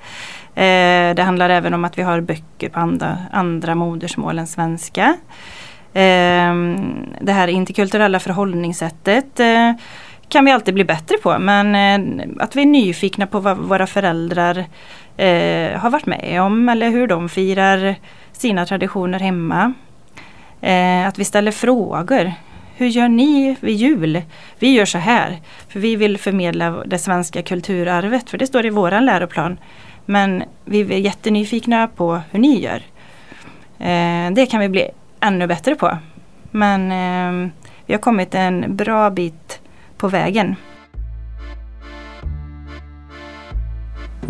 Eh, 0.55 1.15
det 1.15 1.23
handlar 1.23 1.51
även 1.51 1.75
om 1.75 1.85
att 1.85 1.99
vi 1.99 2.03
har 2.03 2.21
böcker 2.21 2.69
på 2.69 2.81
andra, 2.81 3.19
andra 3.33 3.75
modersmål 3.75 4.39
än 4.39 4.47
svenska. 4.47 5.17
Eh, 5.93 6.55
det 7.21 7.33
här 7.33 7.49
interkulturella 7.49 8.21
förhållningssättet 8.21 9.41
eh, 9.41 9.73
kan 10.29 10.45
vi 10.45 10.51
alltid 10.51 10.75
bli 10.75 10.85
bättre 10.85 11.17
på 11.23 11.39
men 11.39 11.75
eh, 11.75 12.29
att 12.41 12.57
vi 12.57 12.63
är 12.63 12.67
nyfikna 12.67 13.27
på 13.27 13.41
vad 13.41 13.57
våra 13.59 13.87
föräldrar 13.87 14.65
eh, 15.17 15.79
har 15.79 15.91
varit 15.91 16.07
med 16.07 16.43
om 16.43 16.69
eller 16.69 16.91
hur 16.91 17.07
de 17.07 17.29
firar 17.29 17.95
sina 18.33 18.67
traditioner 18.67 19.21
hemma. 19.21 19.75
Eh, 20.61 21.07
att 21.07 21.19
vi 21.19 21.25
ställer 21.25 21.53
frågor 21.53 22.33
hur 22.79 22.87
gör 22.87 23.09
ni 23.09 23.57
vid 23.61 23.77
jul? 23.77 24.23
Vi 24.59 24.73
gör 24.73 24.85
så 24.85 24.99
här, 24.99 25.39
för 25.69 25.81
vi 25.81 25.97
vill 25.97 26.19
förmedla 26.19 26.71
det 26.71 26.99
svenska 26.99 27.43
kulturarvet, 27.43 28.31
för 28.31 28.39
det 28.39 28.47
står 28.47 28.67
i 28.67 28.71
våran 28.71 29.07
läroplan. 29.07 29.59
Men 30.05 30.45
vi 30.65 30.81
är 30.81 30.99
jättenyfikna 30.99 31.89
på 31.89 32.21
hur 32.31 32.39
ni 32.39 32.61
gör. 32.61 32.83
Eh, 33.79 34.33
det 34.33 34.47
kan 34.51 34.61
vi 34.61 34.69
bli 34.69 34.91
ännu 35.21 35.47
bättre 35.47 35.75
på. 35.75 35.99
Men 36.51 36.93
eh, 36.93 37.51
vi 37.87 37.95
har 37.95 38.01
kommit 38.01 38.35
en 38.35 38.77
bra 38.77 39.11
bit 39.11 39.61
på 39.97 40.09
vägen. 40.09 40.57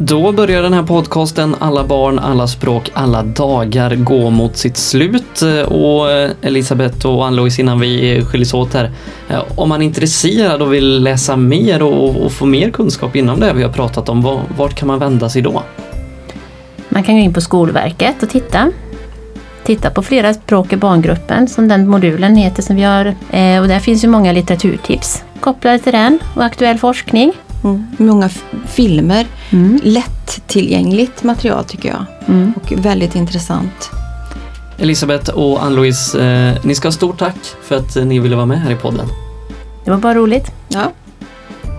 Då 0.00 0.32
börjar 0.32 0.62
den 0.62 0.72
här 0.72 0.82
podcasten 0.82 1.56
Alla 1.58 1.84
barn, 1.84 2.18
alla 2.18 2.46
språk, 2.46 2.90
alla 2.94 3.22
dagar 3.22 3.94
gå 3.96 4.30
mot 4.30 4.56
sitt 4.56 4.76
slut. 4.76 5.42
Och 5.66 6.11
eh, 6.11 6.30
Elisabeth 6.42 7.06
och 7.06 7.26
Ann-Louise 7.26 7.62
innan 7.62 7.80
vi 7.80 8.24
skiljs 8.24 8.54
åt 8.54 8.74
här. 8.74 8.90
Eh, 9.28 9.42
om 9.56 9.68
man 9.68 9.82
är 9.82 9.87
intresserad 9.87 10.62
och 10.62 10.74
vill 10.74 11.02
läsa 11.02 11.37
mer 11.37 11.82
och, 11.82 12.16
och 12.16 12.32
få 12.32 12.46
mer 12.46 12.70
kunskap 12.70 13.16
inom 13.16 13.40
det 13.40 13.52
vi 13.52 13.62
har 13.62 13.72
pratat 13.72 14.08
om, 14.08 14.40
vart 14.56 14.74
kan 14.74 14.88
man 14.88 14.98
vända 14.98 15.28
sig 15.28 15.42
då? 15.42 15.62
Man 16.88 17.02
kan 17.02 17.14
gå 17.14 17.20
in 17.20 17.34
på 17.34 17.40
Skolverket 17.40 18.22
och 18.22 18.30
titta. 18.30 18.72
Titta 19.64 19.90
på 19.90 20.02
flera 20.02 20.34
språk 20.34 20.72
i 20.72 20.76
barngruppen 20.76 21.48
som 21.48 21.68
den 21.68 21.88
modulen 21.88 22.37
heter 22.37 22.62
som 22.62 22.76
vi 22.76 22.82
har. 22.82 23.06
Eh, 23.30 23.61
och 23.61 23.68
där 23.68 23.78
finns 23.78 24.04
ju 24.04 24.08
många 24.08 24.32
litteraturtips 24.32 25.24
kopplade 25.40 25.78
till 25.78 25.92
den 25.92 26.18
och 26.37 26.44
aktuell 26.44 26.78
forskning. 26.78 27.32
Mm. 27.64 27.87
Många 27.97 28.29
filmer. 28.66 29.27
Mm. 29.51 29.81
Lättillgängligt 29.83 31.23
material 31.23 31.64
tycker 31.64 31.88
jag. 31.88 32.05
Mm. 32.29 32.53
Och 32.57 32.73
väldigt 32.77 33.14
intressant. 33.14 33.90
Elisabeth 34.79 35.31
och 35.31 35.62
Ann-Louise, 35.62 36.21
eh, 36.21 36.57
ni 36.64 36.75
ska 36.75 36.88
ha 36.88 36.92
stort 36.92 37.18
tack 37.18 37.37
för 37.62 37.77
att 37.77 37.97
ni 37.97 38.18
ville 38.18 38.37
vara 38.37 38.47
med 38.47 38.61
här 38.61 38.71
i 38.71 38.77
podden. 38.77 39.07
Det 39.85 39.90
var 39.90 39.99
bara 39.99 40.14
roligt. 40.14 40.51
Ja. 40.68 40.92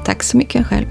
Tack 0.05 0.23
så 0.23 0.37
mycket 0.37 0.67
själv. 0.67 0.85